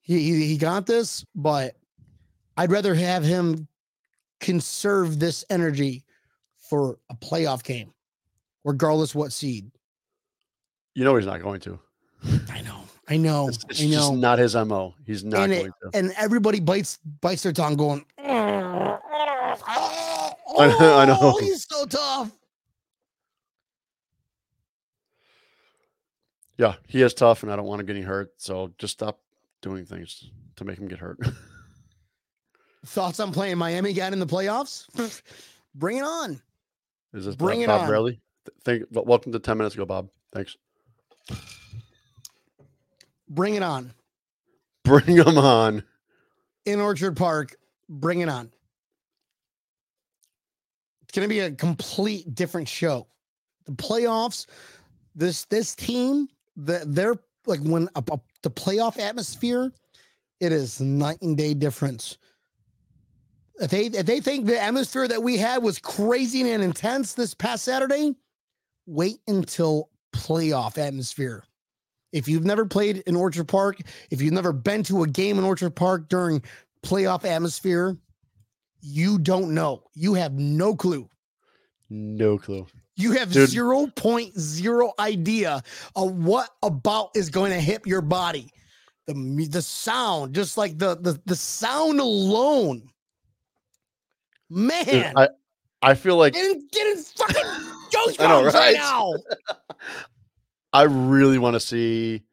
[0.01, 1.75] He, he he got this, but
[2.57, 3.67] I'd rather have him
[4.39, 6.03] conserve this energy
[6.57, 7.93] for a playoff game,
[8.63, 9.69] regardless what seed.
[10.95, 11.79] You know he's not going to.
[12.49, 14.93] I know, I know, It's, it's I just not his MO.
[15.05, 15.89] He's not And it- to.
[15.95, 18.05] and everybody bites bites their tongue, going.
[18.19, 18.25] I
[21.07, 21.17] know.
[21.19, 22.31] "Oh, He's so tough.
[26.57, 28.33] Yeah, he is tough, and I don't want to get him getting hurt.
[28.37, 29.19] So just stop
[29.61, 31.17] doing things to make him get hurt.
[32.85, 34.85] Thoughts on playing Miami again in the playoffs?
[35.75, 36.41] Bring it on.
[37.13, 38.17] Is this Bring Bob, it Bob on.
[38.65, 38.83] Thank.
[38.91, 40.09] Welcome to ten minutes ago, Bob.
[40.33, 40.57] Thanks.
[43.29, 43.93] Bring it on.
[44.83, 45.83] Bring them on.
[46.65, 47.55] In Orchard Park,
[47.89, 48.51] bring it on.
[51.03, 53.07] It's going to be a complete different show.
[53.65, 54.45] The playoffs,
[55.15, 57.15] this this team, the, they're
[57.45, 59.71] like when a, a- the playoff atmosphere,
[60.39, 62.17] it is night and day difference.
[63.59, 67.33] If they if they think the atmosphere that we had was crazy and intense this
[67.33, 68.15] past Saturday,
[68.85, 71.43] wait until playoff atmosphere.
[72.11, 73.79] If you've never played in Orchard Park,
[74.09, 76.41] if you've never been to a game in Orchard Park during
[76.83, 77.97] playoff atmosphere,
[78.81, 79.83] you don't know.
[79.93, 81.09] You have no clue.
[81.89, 82.65] No clue.
[82.95, 83.49] You have Dude.
[83.49, 85.63] 0.0 idea
[85.95, 88.51] of what about is going to hit your body.
[89.07, 92.89] The the sound, just like the the, the sound alone.
[94.51, 95.29] Dude, Man, I
[95.81, 97.35] I feel like getting getting fucking
[97.91, 98.75] goosebumps know, right right?
[98.75, 99.13] now.
[100.71, 102.23] I really want to see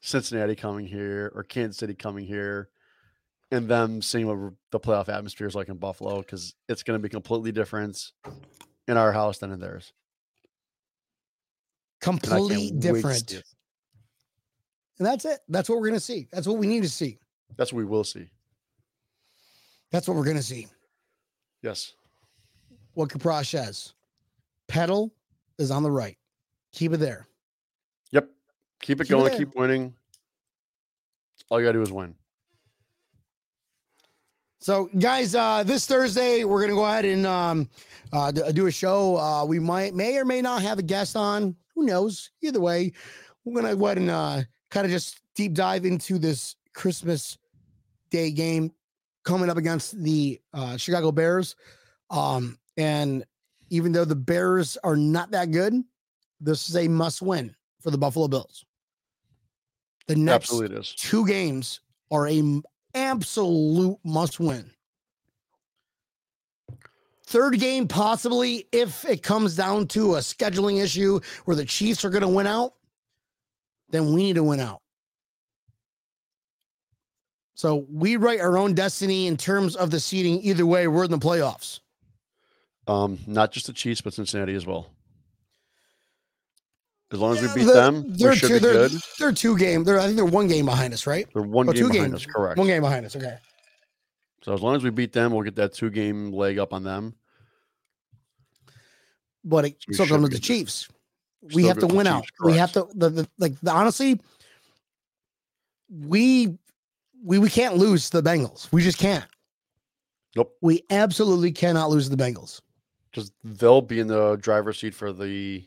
[0.00, 2.70] Cincinnati coming here or Kansas City coming here,
[3.50, 7.02] and them seeing what the playoff atmosphere is like in Buffalo because it's going to
[7.02, 8.12] be completely different
[8.86, 9.92] in our house than in theirs.
[12.02, 13.42] And Complete different.
[14.98, 15.40] And that's it.
[15.48, 16.26] That's what we're gonna see.
[16.32, 17.18] That's what we need to see.
[17.56, 18.28] That's what we will see.
[19.92, 20.66] That's what we're gonna see.
[21.62, 21.92] Yes.
[22.94, 23.94] what Kaprash says.
[24.66, 25.12] Pedal
[25.58, 26.16] is on the right.
[26.72, 27.27] Keep it there.
[28.80, 29.24] Keep it Keep going.
[29.24, 29.38] there.
[29.38, 29.94] Keep winning.
[31.50, 32.14] All you got to do is win.
[34.60, 37.70] So, guys, uh, this Thursday we're gonna go ahead and um,
[38.12, 39.16] uh, do a show.
[39.16, 41.54] Uh, we might, may or may not have a guest on.
[41.74, 42.30] Who knows?
[42.42, 42.92] Either way,
[43.44, 47.38] we're gonna go ahead and uh, kind of just deep dive into this Christmas
[48.10, 48.72] Day game
[49.24, 51.54] coming up against the uh, Chicago Bears.
[52.10, 53.24] Um, and
[53.70, 55.74] even though the Bears are not that good,
[56.40, 58.64] this is a must-win for the Buffalo Bills.
[60.08, 61.80] The next Absolutely, two games
[62.10, 62.62] are a
[62.94, 64.70] absolute must win.
[67.24, 72.10] Third game, possibly, if it comes down to a scheduling issue where the Chiefs are
[72.10, 72.72] going to win out,
[73.90, 74.80] then we need to win out.
[77.54, 80.40] So we write our own destiny in terms of the seeding.
[80.42, 81.80] Either way, we're in the playoffs.
[82.86, 84.86] Um, not just the Chiefs, but Cincinnati as well.
[87.10, 88.92] As long as we beat the- them, they're we should two- be they're- good.
[89.18, 89.82] They're two game.
[89.84, 91.26] They're I think they're one game behind us, right?
[91.32, 92.26] They're one Oh, game behind games.
[92.26, 92.58] us, correct.
[92.58, 93.16] One game behind us.
[93.16, 93.38] Okay.
[94.42, 96.84] So as long as we beat them, we'll get that two game leg up on
[96.84, 97.14] them.
[99.44, 100.38] But it We still comes the.
[100.38, 100.88] Chiefs.
[101.54, 102.26] We have to win out.
[102.44, 104.20] We have to the, the like the, honestly,
[105.88, 106.58] we
[107.24, 108.70] we we can't lose the Bengals.
[108.72, 109.24] We just can't.
[110.36, 110.54] Nope.
[110.60, 112.60] We absolutely cannot lose the Bengals.
[113.10, 115.64] because they'll be in the driver's seat for the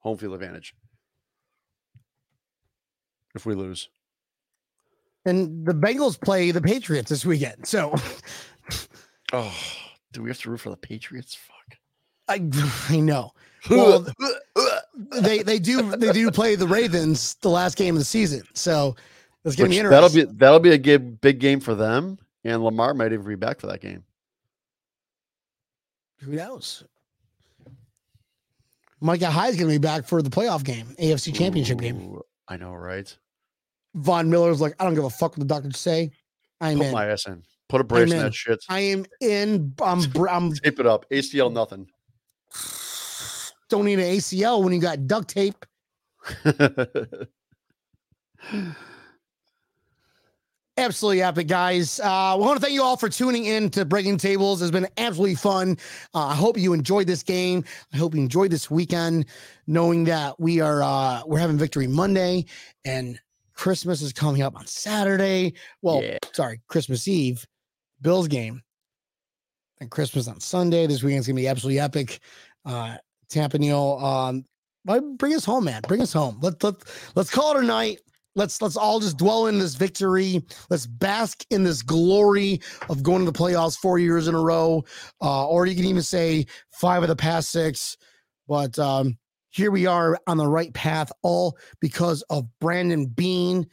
[0.00, 0.74] home field advantage
[3.34, 3.88] if we lose.
[5.24, 7.66] And the Bengals play the Patriots this weekend.
[7.66, 7.94] So
[9.32, 9.56] Oh,
[10.12, 11.34] do we have to root for the Patriots?
[11.34, 11.78] Fuck.
[12.28, 12.48] I
[12.88, 13.32] I know.
[13.70, 14.06] Well,
[15.10, 18.42] they they do they do play the Ravens the last game of the season.
[18.54, 18.96] So
[19.44, 22.62] it's gonna Which be that'll be that'll be a good, big game for them, and
[22.62, 24.04] Lamar might even be back for that game.
[26.20, 26.84] Who knows?
[29.00, 32.20] Micah Hyde's gonna be back for the playoff game, AFC championship game.
[32.52, 33.16] I know, right?
[33.94, 36.10] Von Miller's like, I don't give a fuck what the doctors say.
[36.60, 36.92] I'm Put in.
[36.92, 37.42] my ass in.
[37.70, 38.24] Put a brace in in.
[38.24, 38.62] that shit.
[38.68, 39.72] I am in.
[39.82, 41.08] I'm, I'm Tape it up.
[41.10, 41.88] ACL nothing.
[43.70, 45.64] don't need an ACL when you got duct tape.
[50.78, 52.00] Absolutely epic, guys.
[52.00, 54.62] Uh, we want to thank you all for tuning in to Breaking Tables.
[54.62, 55.76] It's been absolutely fun.
[56.14, 57.62] Uh, I hope you enjoyed this game.
[57.92, 59.26] I hope you enjoyed this weekend,
[59.66, 62.46] knowing that we are uh, we're having Victory Monday
[62.86, 63.20] and
[63.52, 65.52] Christmas is coming up on Saturday.
[65.82, 66.16] Well, Yeah.
[66.32, 67.46] sorry, Christmas Eve,
[68.00, 68.62] Bills game,
[69.80, 70.86] and Christmas on Sunday.
[70.86, 72.20] This weekend's gonna be absolutely epic.
[72.64, 72.96] Uh,
[73.28, 74.46] Tampa Neal, um,
[75.18, 75.82] bring us home, man.
[75.86, 76.38] Bring us home.
[76.40, 76.76] Let let
[77.14, 78.00] let's call it a night.
[78.34, 80.42] Let's let's all just dwell in this victory.
[80.70, 84.84] Let's bask in this glory of going to the playoffs four years in a row,
[85.20, 87.96] uh, or you can even say five of the past six.
[88.48, 89.18] But um,
[89.50, 93.66] here we are on the right path, all because of Brandon Beane,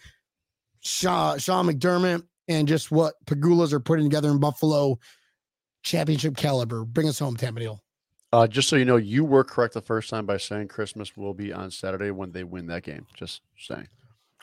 [0.81, 4.99] Shaw, Sean McDermott, and just what Pegulas are putting together in Buffalo.
[5.83, 6.83] Championship caliber.
[6.83, 7.81] Bring us home, Tampa Neal.
[8.33, 11.33] uh, just so you know, you were correct the first time by saying Christmas will
[11.33, 13.07] be on Saturday when they win that game.
[13.13, 13.87] Just saying.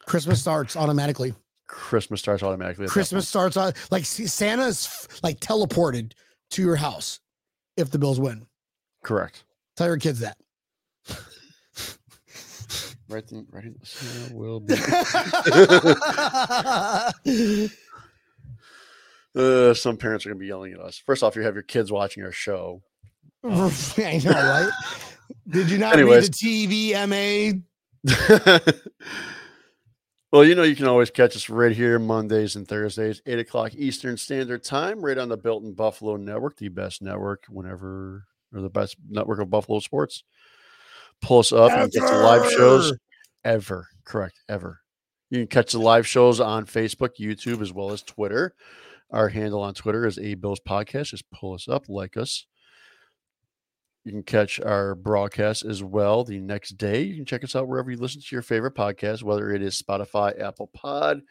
[0.07, 1.35] Christmas starts automatically.
[1.67, 2.87] Christmas starts automatically.
[2.87, 6.13] Christmas starts on like Santa's like teleported
[6.51, 7.21] to your house
[7.77, 8.47] if the Bills win.
[9.03, 9.45] Correct.
[9.77, 10.37] Tell your kids that.
[13.09, 13.23] Right.
[13.31, 13.63] In, right.
[13.65, 14.75] In, Santa will be.
[19.37, 20.97] Uh, some parents are going to be yelling at us.
[21.05, 22.81] First off, you have your kids watching our show.
[23.45, 24.71] I know, right?
[25.47, 26.31] Did you not Anyways.
[26.31, 27.63] read the TVMA?
[30.33, 33.74] Well, you know, you can always catch us right here Mondays and Thursdays, 8 o'clock
[33.74, 38.61] Eastern Standard Time, right on the Built in Buffalo Network, the best network whenever, or
[38.61, 40.24] the best network of Buffalo sports.
[41.22, 42.93] Pull us up and get the live shows
[43.45, 43.55] Ever.
[43.57, 43.89] ever.
[44.05, 44.37] Correct.
[44.49, 44.81] Ever.
[45.31, 48.55] You can catch the live shows on Facebook, YouTube, as well as Twitter.
[49.11, 51.07] Our handle on Twitter is A Bills Podcast.
[51.07, 52.47] Just pull us up, like us.
[54.07, 57.03] You can catch our broadcast as well the next day.
[57.03, 59.83] You can check us out wherever you listen to your favorite podcast, whether it is
[59.83, 61.23] Spotify, Apple Pod,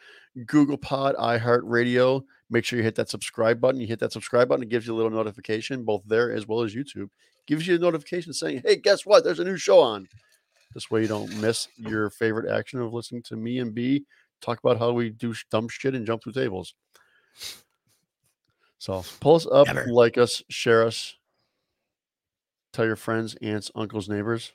[0.45, 2.21] Google Pod, iHeartRadio.
[2.49, 3.79] Make sure you hit that subscribe button.
[3.79, 6.63] You hit that subscribe button, it gives you a little notification, both there as well
[6.63, 7.07] as YouTube.
[7.47, 9.23] Gives you a notification saying, hey, guess what?
[9.23, 10.09] There's a new show on.
[10.73, 14.03] This way you don't miss your favorite action of listening to me and B
[14.41, 16.75] talk about how we do dumb shit and jump through tables.
[18.79, 19.87] So pull us up, Never.
[19.87, 21.15] like us, share us,
[22.75, 24.53] tell your friends, aunts, uncles, neighbors.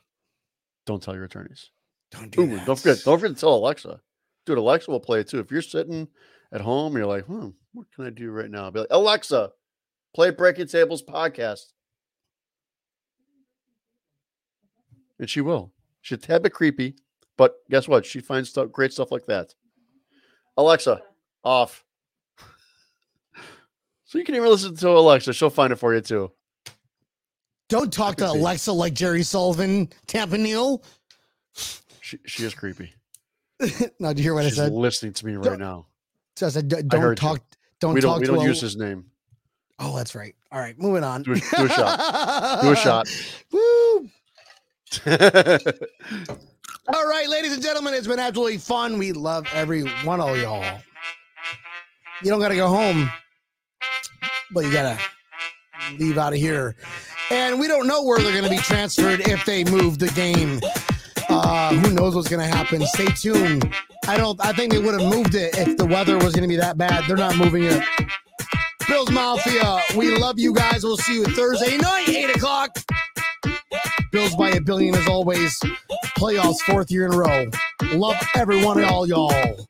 [0.86, 1.70] Don't tell your attorneys.
[2.10, 2.66] Don't do Ooh, that.
[2.66, 4.00] don't forget, don't forget to tell Alexa.
[4.46, 5.38] Dude, Alexa will play it too.
[5.38, 6.08] If you're sitting
[6.52, 8.64] at home, you're like, hmm, what can I do right now?
[8.64, 9.52] I'll Be like, Alexa,
[10.14, 11.66] play Breaking Tables podcast.
[15.18, 15.72] And she will.
[16.00, 16.96] She's a tad bit creepy,
[17.36, 18.06] but guess what?
[18.06, 19.54] She finds stuff, great stuff like that.
[20.56, 21.02] Alexa,
[21.44, 21.84] off.
[24.04, 25.32] So you can even listen to Alexa.
[25.34, 26.32] She'll find it for you too.
[27.70, 30.82] Don't talk to Alexa like Jerry Sullivan, Tampa Neal.
[32.00, 32.92] She, she is creepy.
[34.00, 34.72] now, did you hear what She's I said?
[34.72, 35.86] listening to me right Don't- now.
[36.36, 37.14] So I said, "D- I don't you.
[37.14, 37.40] talk.
[37.80, 39.04] Don't We talk don't we to don't a- use his name.
[39.78, 40.34] Oh, that's right.
[40.52, 41.22] All right, moving on.
[41.22, 42.62] Do a- do a shot.
[42.62, 43.08] Do a shot.
[43.52, 44.08] Woo!
[46.92, 48.98] All right, ladies and gentlemen, it's been absolutely fun.
[48.98, 50.80] We love every one of y'all.
[52.22, 53.08] You don't got to go home,
[54.52, 56.74] but you got to leave out of here.
[57.30, 60.60] And we don't know where they're going to be transferred if they move the game.
[61.28, 62.84] Uh, who knows what's going to happen?
[62.86, 63.72] Stay tuned.
[64.08, 64.44] I don't.
[64.44, 66.76] I think they would have moved it if the weather was going to be that
[66.76, 67.04] bad.
[67.06, 67.82] They're not moving it.
[68.88, 70.82] Bills Mafia, we love you guys.
[70.82, 72.76] We'll see you Thursday night, eight o'clock.
[74.10, 75.56] Bills by a billion as always.
[76.16, 77.46] playoffs fourth year in a row.
[77.92, 79.66] Love every one of y'all, y'all.